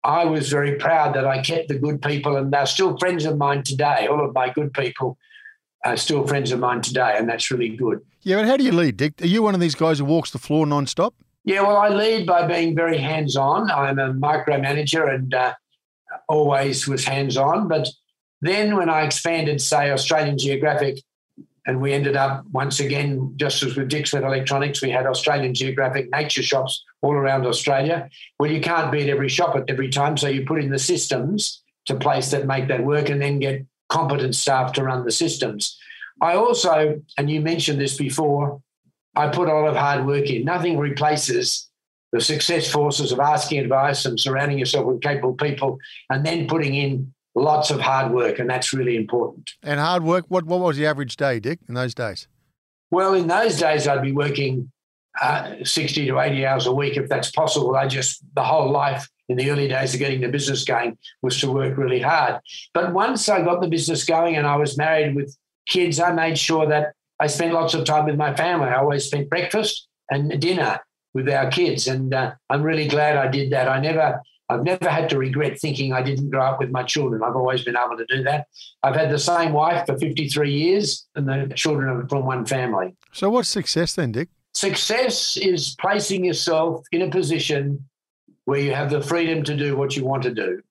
[0.04, 3.36] I was very proud that I kept the good people, and they're still friends of
[3.36, 4.09] mine today.
[4.11, 5.16] All of my good people
[5.84, 8.00] are still friends of mine today, and that's really good.
[8.22, 9.22] Yeah, but how do you lead, Dick?
[9.22, 11.14] Are you one of these guys who walks the floor non-stop?
[11.44, 13.70] Yeah, well, I lead by being very hands on.
[13.70, 15.54] I'm a micromanager and uh,
[16.28, 17.68] always was hands on.
[17.68, 17.88] But
[18.41, 21.03] then when I expanded, say, Australian Geographic,
[21.66, 25.53] and we ended up once again, just as with Dick Smith Electronics, we had Australian
[25.53, 28.09] Geographic nature shops all around Australia.
[28.39, 30.78] Well, you can't be at every shop at every time, so you put in the
[30.78, 35.12] systems to place that make that work and then get competent staff to run the
[35.12, 35.78] systems.
[36.22, 38.62] I also, and you mentioned this before,
[39.14, 40.45] I put a lot of hard work in.
[40.45, 41.68] Nothing replaces
[42.12, 45.78] the success forces of asking advice and surrounding yourself with capable people
[46.09, 48.39] and then putting in lots of hard work.
[48.39, 49.51] And that's really important.
[49.62, 50.26] And hard work.
[50.28, 52.28] What what was the average day, Dick, in those days?
[52.91, 54.70] Well, in those days, I'd be working
[55.20, 57.76] uh, 60 to 80 hours a week if that's possible.
[57.76, 61.41] I just, the whole life in the early days of getting the business going was
[61.41, 62.41] to work really hard.
[62.72, 65.36] But once I got the business going and I was married with
[65.66, 68.68] kids, I made sure that I spent lots of time with my family.
[68.68, 70.78] I always spent breakfast and dinner
[71.14, 71.89] with our kids.
[71.89, 73.68] And uh, I'm really glad I did that.
[73.68, 77.22] I never, I've never had to regret thinking I didn't grow up with my children.
[77.22, 78.46] I've always been able to do that.
[78.82, 82.96] I've had the same wife for 53 years, and the children are from one family.
[83.12, 84.28] So what's success then, Dick?
[84.55, 87.84] Success is placing yourself in a position
[88.46, 90.62] where you have the freedom to do what you want to do.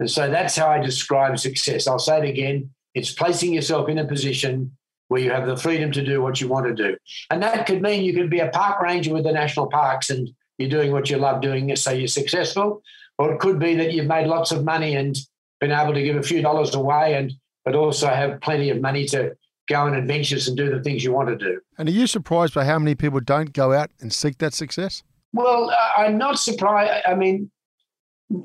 [0.00, 1.86] And so that's how I describe success.
[1.86, 4.74] I'll say it again it's placing yourself in a position
[5.08, 6.96] where you have the freedom to do what you want to do.
[7.30, 10.30] And that could mean you could be a park ranger with the national parks and
[10.58, 12.82] you're doing what you love doing, so you're successful.
[13.18, 15.16] Or it could be that you've made lots of money and
[15.60, 17.32] been able to give a few dollars away and
[17.64, 19.36] but also have plenty of money to
[19.68, 21.60] go on adventures and do the things you want to do.
[21.78, 25.02] And are you surprised by how many people don't go out and seek that success?
[25.32, 27.02] Well, I'm not surprised.
[27.06, 27.50] I mean,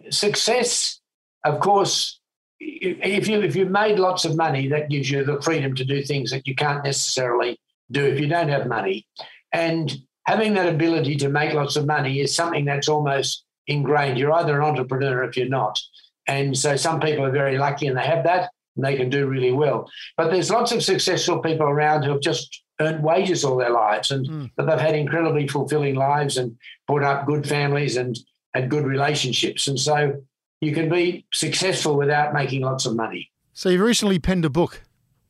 [0.10, 1.00] success,
[1.46, 2.20] of course,
[2.60, 6.04] if you if you've made lots of money, that gives you the freedom to do
[6.04, 7.60] things that you can't necessarily
[7.92, 9.06] do if you don't have money.
[9.52, 9.96] And
[10.26, 14.18] having that ability to make lots of money is something that's almost ingrained.
[14.18, 15.80] You're either an entrepreneur if you're not.
[16.28, 19.28] And so some people are very lucky and they have that and they can do
[19.28, 19.90] really well.
[20.18, 24.12] But there's lots of successful people around who have just earned wages all their lives
[24.12, 24.46] and hmm.
[24.56, 26.56] but they've had incredibly fulfilling lives and
[26.88, 28.18] brought up good families and
[28.54, 29.68] had good relationships.
[29.68, 30.22] And so
[30.62, 33.32] you can be successful without making lots of money.
[33.54, 34.82] So you've recently penned a book.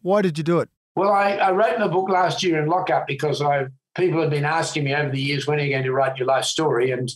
[0.02, 0.70] Why did you do it?
[0.96, 4.46] Well, I, I wrote my book last year in lockup because I people have been
[4.46, 7.10] asking me over the years when are you going to write your life story, and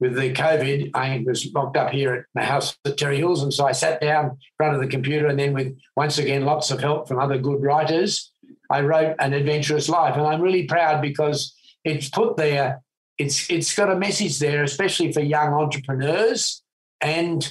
[0.00, 3.52] with the COVID, I was locked up here at my house at Terry Hills, and
[3.52, 6.70] so I sat down in front of the computer, and then with once again lots
[6.70, 8.32] of help from other good writers,
[8.70, 11.54] I wrote an adventurous life, and I'm really proud because
[11.84, 12.82] it's put there.
[13.18, 16.62] It's it's got a message there, especially for young entrepreneurs
[17.00, 17.46] and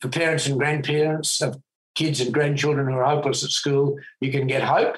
[0.00, 1.60] for parents and grandparents of
[1.94, 3.98] kids and grandchildren who are hopeless at school.
[4.20, 4.96] You can get hope,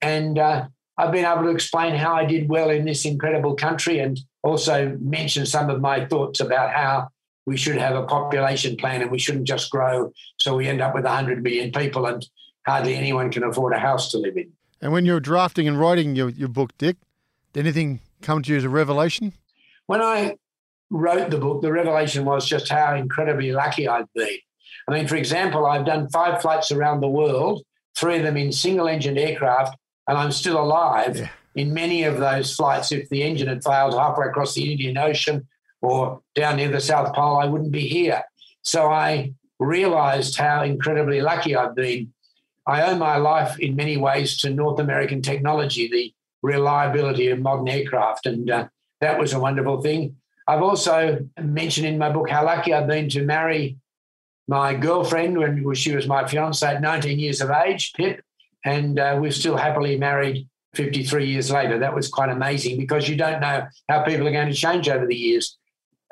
[0.00, 0.68] and uh,
[0.98, 4.96] I've been able to explain how I did well in this incredible country, and also
[5.00, 7.08] mention some of my thoughts about how
[7.46, 10.94] we should have a population plan and we shouldn't just grow so we end up
[10.94, 12.28] with 100 million people and
[12.66, 14.52] hardly anyone can afford a house to live in.
[14.82, 16.96] And when you were drafting and writing your, your book, Dick,
[17.54, 19.32] did anything come to you as a revelation?
[19.86, 20.36] When I
[20.90, 24.36] wrote the book, the revelation was just how incredibly lucky I'd been.
[24.86, 27.62] I mean, for example, I've done five flights around the world,
[27.96, 29.76] three of them in single engined aircraft,
[30.08, 31.28] and I'm still alive Yeah.
[31.54, 32.90] in many of those flights.
[32.92, 35.46] If the engine had failed halfway across the Indian Ocean
[35.80, 38.22] or down near the South Pole, I wouldn't be here.
[38.62, 42.12] So I realized how incredibly lucky I've been.
[42.66, 47.68] I owe my life in many ways to North American technology, the reliability of modern
[47.68, 48.68] aircraft, and uh,
[49.00, 50.16] that was a wonderful thing.
[50.46, 53.76] I've also mentioned in my book how lucky I've been to marry
[54.46, 58.22] my girlfriend when she was my fiancée at 19 years of age, Pip,
[58.68, 61.78] and uh, we're still happily married 53 years later.
[61.78, 65.06] That was quite amazing because you don't know how people are going to change over
[65.06, 65.56] the years.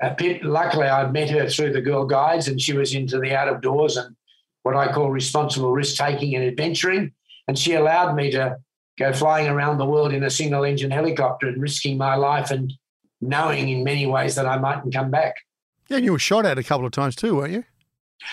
[0.03, 3.35] Uh, Pip, luckily, I met her through the Girl Guides and she was into the
[3.35, 4.17] out of doors and
[4.63, 7.13] what I call responsible risk taking and adventuring.
[7.47, 8.57] And she allowed me to
[8.99, 12.73] go flying around the world in a single engine helicopter and risking my life and
[13.21, 15.35] knowing in many ways that I mightn't come back.
[15.89, 17.65] Yeah, and you were shot at a couple of times too, weren't you?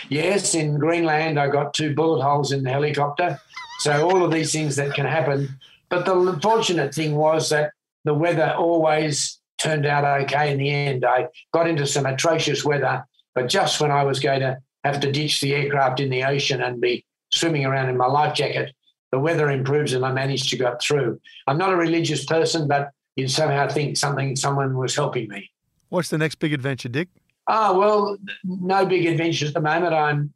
[0.07, 3.39] Yes, in Greenland, I got two bullet holes in the helicopter.
[3.83, 5.59] So, all of these things that can happen.
[5.89, 7.73] But the fortunate thing was that
[8.05, 11.03] the weather always turned out okay in the end.
[11.03, 13.03] I got into some atrocious weather,
[13.35, 16.61] but just when I was going to have to ditch the aircraft in the ocean
[16.61, 17.03] and be
[17.33, 18.73] swimming around in my life jacket,
[19.11, 21.19] the weather improves and I managed to go through.
[21.45, 25.51] I'm not a religious person, but you somehow think something, someone was helping me.
[25.89, 27.09] What's the next big adventure, Dick?
[27.49, 29.93] Ah, well, no big adventures at the moment.
[29.93, 30.33] I'm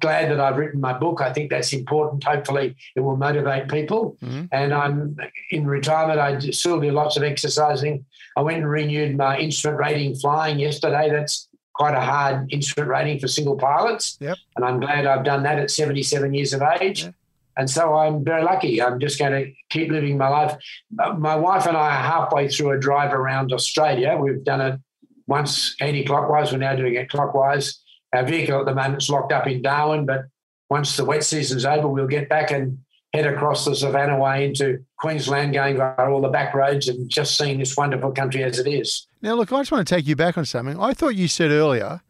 [0.00, 1.20] glad that I've written my book.
[1.20, 2.24] I think that's important.
[2.24, 4.16] Hopefully, it will motivate people.
[4.22, 4.48] Mhm.
[4.52, 5.16] And I'm
[5.50, 6.18] in retirement.
[6.18, 8.04] I still do lots of exercising.
[8.36, 11.10] I went and renewed my instrument rating flying yesterday.
[11.10, 14.18] That's quite a hard instrument rating for single pilots.
[14.20, 14.36] Yep.
[14.56, 17.04] And I'm glad I've done that at 77 years of age.
[17.04, 17.10] Yeah.
[17.56, 18.80] And so I'm very lucky.
[18.80, 20.56] I'm just going to keep living my life.
[20.98, 24.16] Uh, my wife and I are halfway through a drive around Australia.
[24.18, 24.80] We've done it
[25.26, 26.52] once anti-clockwise.
[26.52, 27.79] We're now doing it clockwise.
[28.12, 30.26] Our vehicle at the moment is locked up in Darwin, but
[30.68, 32.78] once the wet season's over, we'll get back and
[33.12, 37.36] head across the Savannah Way into Queensland, going via all the back roads and just
[37.36, 39.06] seeing this wonderful country as it is.
[39.20, 40.78] Now, look, I just want to take you back on something.
[40.78, 42.02] I thought you said earlier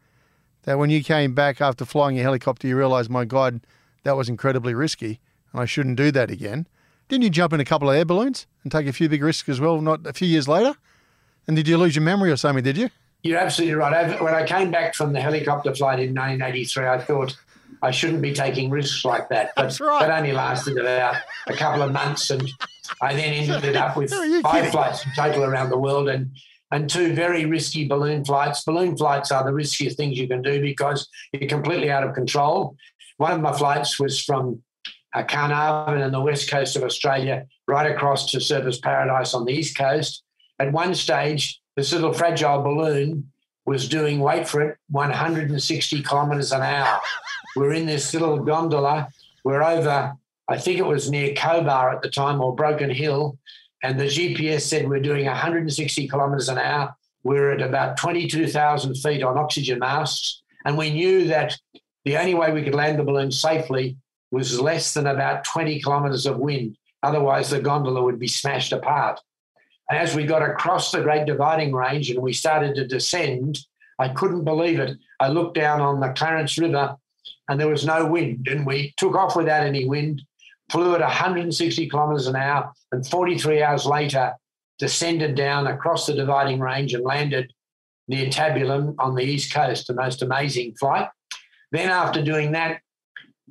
[0.63, 3.61] that when you came back after flying a helicopter, you realised, my God,
[4.03, 5.19] that was incredibly risky
[5.51, 6.67] and I shouldn't do that again.
[7.09, 9.49] Didn't you jump in a couple of air balloons and take a few big risks
[9.49, 10.75] as well, not a few years later?
[11.47, 12.89] And did you lose your memory or something, did you?
[13.23, 13.93] You're absolutely right.
[13.93, 17.35] I've- When I came back from the helicopter flight in 1983, I thought
[17.81, 19.51] I shouldn't be taking risks like that.
[19.55, 20.01] But right.
[20.07, 21.15] that only lasted about
[21.47, 22.47] a couple of months, and
[23.01, 24.11] I then ended up with
[24.43, 26.31] five flights in total around the world, and
[26.73, 28.63] and two very risky balloon flights.
[28.63, 32.75] Balloon flights are the riskiest things you can do because you're completely out of control.
[33.17, 34.63] One of my flights was from
[35.13, 39.51] uh, Carnarvon on the west coast of Australia, right across to Surfers Paradise on the
[39.51, 40.23] east coast.
[40.59, 43.31] At one stage, this little fragile balloon
[43.65, 46.99] was doing, wait for it, 160 kilometres an hour.
[47.55, 49.09] We're in this little gondola.
[49.43, 50.13] We're over,
[50.47, 53.37] I think it was near Cobar at the time or Broken Hill.
[53.83, 56.95] And the GPS said we're doing 160 kilometres an hour.
[57.23, 60.41] We're at about 22,000 feet on oxygen masks.
[60.65, 61.57] And we knew that
[62.05, 63.97] the only way we could land the balloon safely
[64.31, 66.77] was less than about 20 kilometres of wind.
[67.03, 69.19] Otherwise, the gondola would be smashed apart.
[69.91, 73.59] And as we got across the Great Dividing Range and we started to descend,
[73.99, 74.97] I couldn't believe it.
[75.19, 76.95] I looked down on the Clarence River
[77.49, 78.47] and there was no wind.
[78.49, 80.21] And we took off without any wind,
[80.71, 84.33] flew at 160 kilometres an hour, and 43 hours later,
[84.79, 87.51] descended down across the Dividing Range and landed
[88.07, 89.87] near Tabulam on the east coast.
[89.87, 91.09] The most amazing flight.
[91.73, 92.79] Then, after doing that,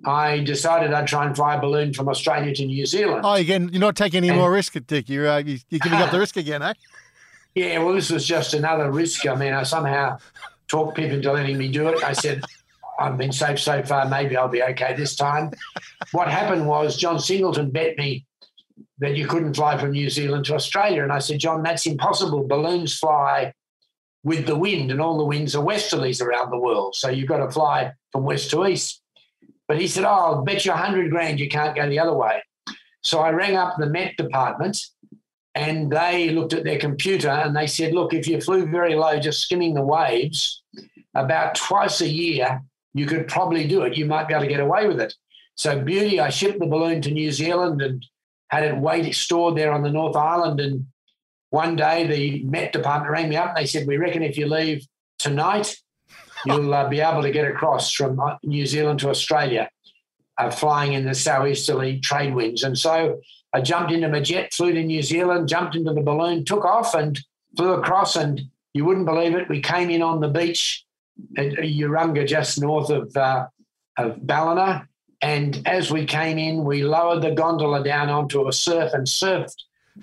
[0.04, 3.22] I decided I'd try and fly a balloon from Australia to New Zealand.
[3.24, 5.08] Oh, again, you're not taking any more risk, Dick.
[5.08, 6.72] You're, uh, you- you're giving up the risk again, eh?
[7.54, 9.26] Yeah, well, this was just another risk.
[9.26, 10.18] I mean, I somehow
[10.68, 12.02] talked Pip into letting me do it.
[12.04, 12.42] I said,
[12.98, 15.50] I've been safe so far, maybe I'll be okay this time.
[16.12, 18.24] what happened was John Singleton bet me
[18.98, 21.02] that you couldn't fly from New Zealand to Australia.
[21.02, 22.46] And I said, John, that's impossible.
[22.46, 23.52] Balloons fly
[24.22, 26.94] with the wind, and all the winds are westerlies around the world.
[26.94, 28.99] So you've got to fly from west to east.
[29.70, 32.12] But he said, Oh, I'll bet you a hundred grand you can't go the other
[32.12, 32.42] way.
[33.02, 34.76] So I rang up the Met department
[35.54, 39.20] and they looked at their computer and they said, look, if you flew very low,
[39.20, 40.64] just skimming the waves,
[41.14, 42.60] about twice a year,
[42.94, 43.96] you could probably do it.
[43.96, 45.14] You might be able to get away with it.
[45.54, 48.04] So, beauty, I shipped the balloon to New Zealand and
[48.48, 50.58] had it wait stored there on the North Island.
[50.58, 50.86] And
[51.50, 54.48] one day the Met department rang me up and they said, we reckon if you
[54.48, 54.84] leave
[55.20, 55.76] tonight,
[56.44, 59.68] you'll uh, be able to get across from uh, New Zealand to Australia,
[60.38, 62.62] uh, flying in the southeasterly trade winds.
[62.64, 63.20] And so
[63.52, 66.94] I jumped into my jet, flew to New Zealand, jumped into the balloon, took off
[66.94, 67.18] and
[67.56, 68.16] flew across.
[68.16, 68.40] And
[68.74, 70.84] you wouldn't believe it, we came in on the beach
[71.36, 73.46] at Urunga, just north of, uh,
[73.98, 74.86] of Ballina.
[75.22, 79.56] And as we came in, we lowered the gondola down onto a surf and surfed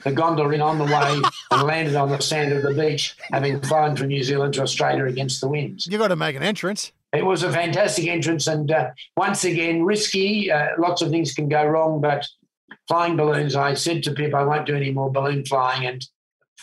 [0.03, 1.21] the gondola in on the way
[1.51, 5.05] and landed on the sand of the beach, having flown from New Zealand to Australia
[5.05, 5.87] against the winds.
[5.87, 6.91] You've got to make an entrance.
[7.13, 10.51] It was a fantastic entrance, and uh, once again, risky.
[10.51, 12.27] Uh, lots of things can go wrong, but
[12.87, 15.85] flying balloons, I said to Pip, I won't do any more balloon flying.
[15.85, 16.05] And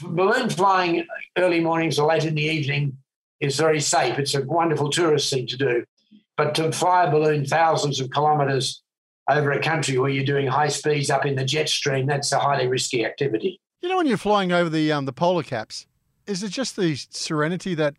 [0.03, 1.07] balloon flying
[1.39, 2.99] early mornings or late in the evening
[3.41, 4.19] is very safe.
[4.19, 5.85] It's a wonderful tourist thing to do.
[6.37, 8.83] But to fly a balloon thousands of kilometres
[9.29, 12.39] over a country where you're doing high speeds up in the jet stream, that's a
[12.39, 13.61] highly risky activity.
[13.81, 15.87] You know, when you're flying over the um, the polar caps,
[16.27, 17.95] is it just the serenity that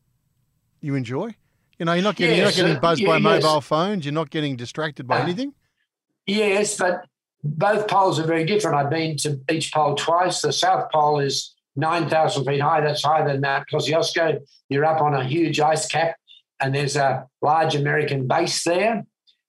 [0.82, 1.36] you enjoy?
[1.78, 3.44] You know, you're not getting Yes, you're not getting uh, buzzed yeah, by yes.
[3.44, 4.06] mobile phones.
[4.06, 5.54] You're not getting distracted by Uh, anything.
[6.26, 7.06] Yes, but
[7.44, 8.78] both poles are very different.
[8.78, 10.42] I've been to each pole twice.
[10.42, 12.82] The South Pole is 9,000 feet high.
[12.82, 14.40] That's higher than Mount Kosciuszko.
[14.70, 16.16] You're up on a huge ice cap,
[16.60, 19.06] and there's a large American base there.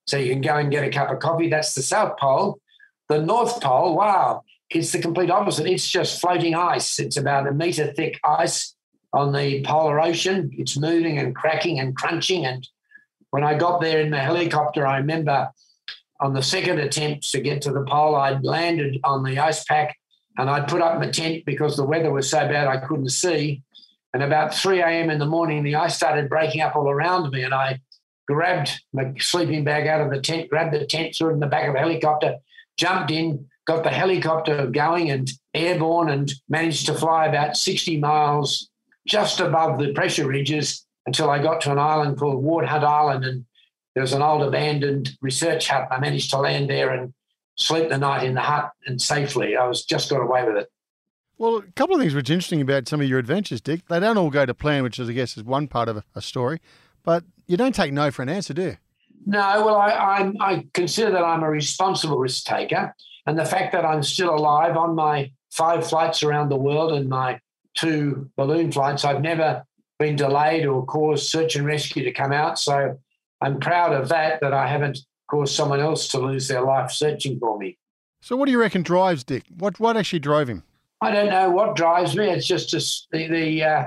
[0.06, 1.48] So you can go and get a cup of coffee.
[1.48, 2.60] That's the South Pole.
[3.08, 5.66] The North Pole, wow, it's the complete opposite.
[5.66, 6.98] It's just floating ice.
[6.98, 8.74] It's about a metre thick ice
[9.12, 10.50] on the polar ocean.
[10.52, 12.44] It's moving and cracking and crunching.
[12.44, 12.66] And
[13.30, 15.50] when I got there in the helicopter, I remember
[16.20, 19.96] on the second attempt to get to the pole, I'd landed on the ice pack
[20.38, 23.62] and I'd put up my tent because the weather was so bad I couldn't see.
[24.14, 25.10] And about 3 a.m.
[25.10, 27.42] in the morning, the ice started breaking up all around me.
[27.42, 27.80] And I
[28.26, 31.46] grabbed my sleeping bag out of the tent, grabbed the tent, threw it in the
[31.46, 32.36] back of a helicopter,
[32.76, 38.68] jumped in, got the helicopter going and airborne, and managed to fly about 60 miles
[39.06, 43.24] just above the pressure ridges until I got to an island called Ward Hunt Island.
[43.24, 43.44] And
[43.94, 45.88] there was an old abandoned research hut.
[45.90, 47.14] I managed to land there and
[47.54, 49.56] sleep the night in the hut and safely.
[49.56, 50.68] I was just got away with it.
[51.38, 53.86] Well, a couple of things which are interesting about some of your adventures, Dick.
[53.88, 56.22] They don't all go to plan, which is, I guess, is one part of a
[56.22, 56.60] story.
[57.06, 58.76] But you don't take no for an answer, do you?
[59.24, 62.94] No, well, I, I'm, I consider that I'm a responsible risk taker.
[63.26, 67.08] And the fact that I'm still alive on my five flights around the world and
[67.08, 67.40] my
[67.74, 69.64] two balloon flights, I've never
[69.98, 72.58] been delayed or caused search and rescue to come out.
[72.58, 72.98] So
[73.40, 74.98] I'm proud of that, that I haven't
[75.30, 77.78] caused someone else to lose their life searching for me.
[78.20, 79.44] So, what do you reckon drives Dick?
[79.56, 80.64] What what actually drove him?
[81.00, 82.28] I don't know what drives me.
[82.28, 83.84] It's just just the, the uh,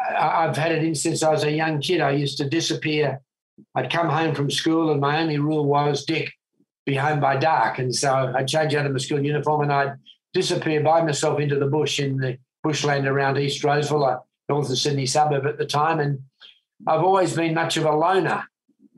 [0.00, 2.00] I've had it in since I was a young kid.
[2.00, 3.20] I used to disappear.
[3.74, 6.32] I'd come home from school, and my only rule was, Dick,
[6.86, 7.78] be home by dark.
[7.78, 9.94] And so I'd change out of my school uniform and I'd
[10.32, 14.78] disappear by myself into the bush in the bushland around East Roseville, a north of
[14.78, 16.00] Sydney suburb at the time.
[16.00, 16.20] And
[16.86, 18.44] I've always been much of a loner.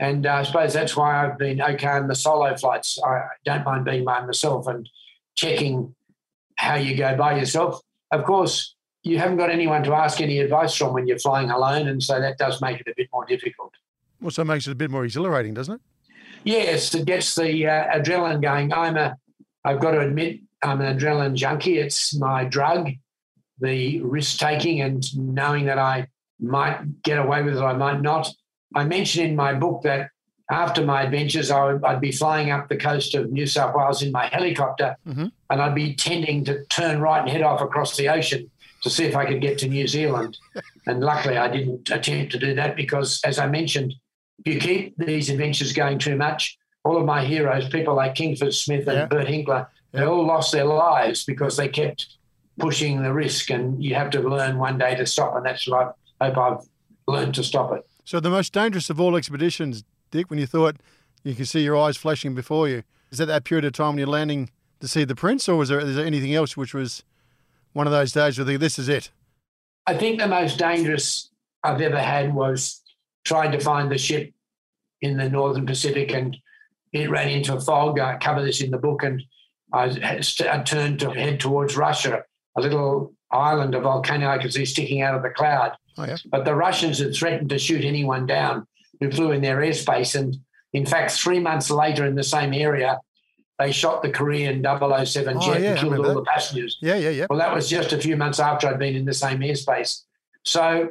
[0.01, 2.99] And uh, I suppose that's why I've been okay on the solo flights.
[3.05, 4.89] I don't mind being by myself and
[5.37, 5.95] checking
[6.57, 7.81] how you go by yourself.
[8.11, 11.89] Of course, you haven't got anyone to ask any advice from when you're flying alone,
[11.89, 13.73] and so that does make it a bit more difficult.
[14.25, 15.81] Also makes it a bit more exhilarating, doesn't it?
[16.45, 18.73] Yes, it gets the uh, adrenaline going.
[18.73, 19.17] I'm a,
[19.65, 21.79] I've got to admit, I'm an adrenaline junkie.
[21.79, 22.91] It's my drug,
[23.61, 26.07] the risk taking and knowing that I
[26.41, 28.29] might get away with it, I might not.
[28.75, 30.11] I mentioned in my book that
[30.51, 34.03] after my adventures, I would, I'd be flying up the coast of New South Wales
[34.03, 35.31] in my helicopter, Mhm.
[35.51, 38.51] and I'd be tending to turn right and head off across the ocean
[38.83, 40.39] to see if I could get to New Zealand.
[40.87, 43.95] and luckily, I didn't attempt to do that because, as I mentioned,
[44.45, 48.55] if you keep these adventures going too much, all of my heroes, people like Kingsford
[48.55, 49.07] Smith and Yeah.
[49.07, 52.07] Bert Hinkler, they all lost their lives because they kept
[52.59, 53.51] pushing the risk.
[53.51, 55.37] And you have to learn one day to stop.
[55.37, 56.67] And that's what I hope I've
[57.07, 57.87] learned to stop it.
[58.05, 60.77] So, the most dangerous of all expeditions, Dick, when you thought
[61.23, 63.99] you could see your eyes flashing before you, is that that period of time when
[63.99, 67.05] you're landing to see the prince, or was there, is there anything else which was
[67.73, 69.11] one of those days where think, this is it?
[69.87, 71.31] I think the most dangerous
[71.63, 72.83] I've ever had was
[73.25, 74.33] trying to find the ship
[75.01, 76.37] in the Northern Pacific and
[76.93, 77.99] it ran into a fog.
[77.99, 79.23] I cover this in the book and
[79.73, 82.23] I, I turned to head towards Russia,
[82.57, 85.73] a little island, a volcano I could see sticking out of the cloud.
[85.99, 86.17] Oh, yeah.
[86.31, 88.67] But the Russians had threatened to shoot anyone down
[89.01, 90.19] who flew in their airspace.
[90.19, 90.37] And
[90.73, 92.99] in fact, three months later in the same area,
[93.59, 96.15] they shot the Korean 007 Oh, jet yeah, and killed all that.
[96.15, 96.79] the passengers.
[96.81, 97.27] Yeah, yeah, yeah.
[97.31, 100.03] Well, that was just a few months after I'd been in the same airspace.
[100.45, 100.91] So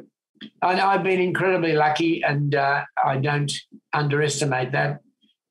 [0.62, 3.52] I, I've been incredibly lucky and uh, I don't
[3.92, 5.00] underestimate that.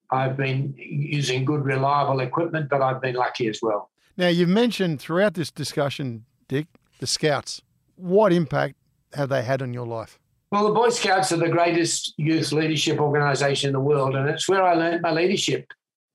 [0.10, 3.90] I've been using good, reliable equipment, but I've been lucky as well.
[4.18, 6.68] Now, you've mentioned throughout this discussion, Dick,
[7.00, 7.62] the Scouts.
[7.96, 8.76] What impact
[9.14, 10.20] have they had on your life?
[10.52, 14.50] Well, the Boy Scouts are the greatest youth leadership organisation in the world, and it's
[14.50, 15.72] where I learned my leadership.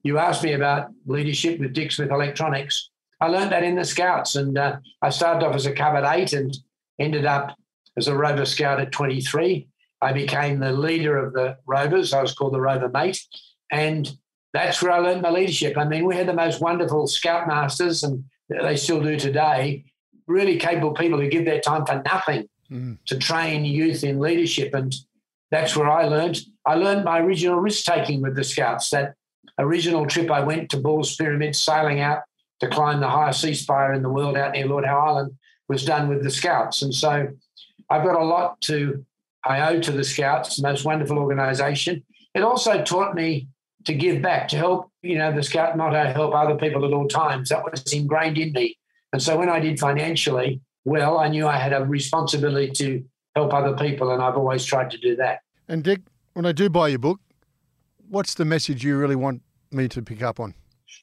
[0.06, 2.90] You asked me about leadership with Dick Smith Electronics.
[3.20, 6.16] I learned that in the Scouts, and uh, I started off as a cub at
[6.16, 6.56] eight and
[7.00, 7.56] ended up
[7.96, 9.66] as a Rover Scout at 23.
[10.00, 12.12] I became the leader of the Rovers.
[12.12, 13.20] I was called the Rover Mate.
[13.72, 14.08] And
[14.52, 15.76] that's where I learned my leadership.
[15.76, 19.86] I mean, we had the most wonderful scoutmasters, and they still do today,
[20.28, 22.96] really capable people who give their time for nothing mm.
[23.06, 24.72] to train youth in leadership.
[24.72, 24.94] And
[25.50, 26.38] that's where I learned.
[26.64, 28.90] I learned my original risk taking with the scouts.
[28.90, 29.14] That
[29.58, 32.22] original trip I went to Ball's Pyramid, sailing out
[32.60, 35.32] to climb the highest sea spire in the world out near Lord Howe Island,
[35.68, 36.82] was done with the scouts.
[36.82, 37.28] And so
[37.90, 39.04] I've got a lot to
[39.46, 42.02] I owe to the Scouts, most wonderful organisation.
[42.34, 43.48] It also taught me
[43.84, 47.06] to give back, to help, you know, the Scout motto, help other people at all
[47.06, 47.50] times.
[47.50, 48.76] That was ingrained in me.
[49.12, 53.04] And so when I did financially well, I knew I had a responsibility to
[53.34, 55.40] help other people, and I've always tried to do that.
[55.68, 56.00] And Dick,
[56.34, 57.20] when I do buy your book,
[58.08, 60.54] what's the message you really want me to pick up on?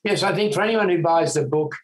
[0.04, 1.76] Yes, I think for anyone who buys the book,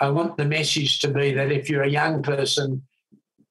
[0.00, 2.82] I want the message to be that if you're a young person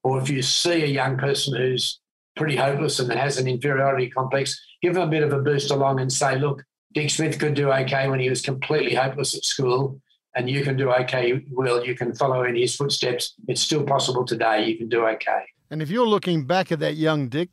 [0.02, 2.00] or if you see a young person who's
[2.36, 6.00] pretty hopeless and has an inferiority complex, give them a bit of a boost along
[6.00, 6.62] and say, look,
[6.94, 10.00] Dick Smith could do okay when he was completely hopeless at school,
[10.34, 11.84] and you can do okay, Will.
[11.84, 13.34] You can follow in his footsteps.
[13.46, 14.64] It's still possible today.
[14.64, 15.42] You can do okay.
[15.70, 17.50] And if you're looking back at that young Dick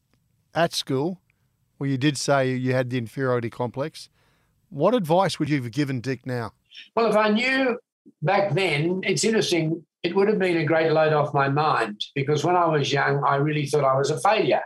[0.53, 1.19] at school,
[1.77, 4.09] where you did say you had the inferiority complex,
[4.69, 6.53] what advice would you have given Dick now?
[6.95, 7.79] Well, if I knew
[8.21, 9.85] back then, it's interesting.
[10.03, 13.23] It would have been a great load off my mind because when I was young,
[13.23, 14.61] I really thought I was a failure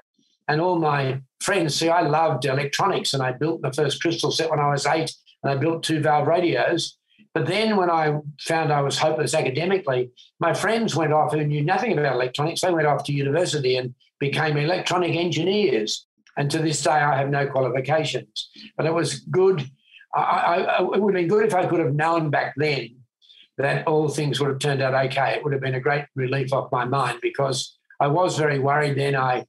[0.49, 4.49] and all my friends see I loved electronics and I built the first crystal set
[4.49, 6.97] when I was eight and I built two valve radios.
[7.34, 11.64] But then when I found I was hopeless academically, my friends went off who knew
[11.64, 12.62] nothing about electronics.
[12.62, 16.07] They went off to university and became electronic engineers.
[16.39, 18.49] And to this day, I have no qualifications.
[18.77, 19.69] But it was good.
[20.15, 22.95] I, I, it would have been good if I could have known back then
[23.57, 25.35] that all things would have turned out okay.
[25.35, 28.97] It would have been a great relief off my mind because I was very worried
[28.97, 29.17] then.
[29.17, 29.45] I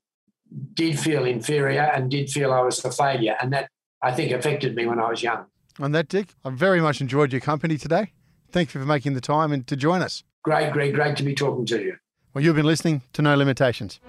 [0.75, 3.37] did feel inferior and did feel I was a failure.
[3.41, 3.71] And that,
[4.03, 5.47] I think, affected me when I was young.
[5.79, 8.13] On that, Dick, I very much enjoyed your company today.
[8.51, 10.25] Thank you for making the time and to join us.
[10.43, 11.97] Great, great, great to be talking to you.
[12.35, 14.01] Well, you've been listening to No Limitations.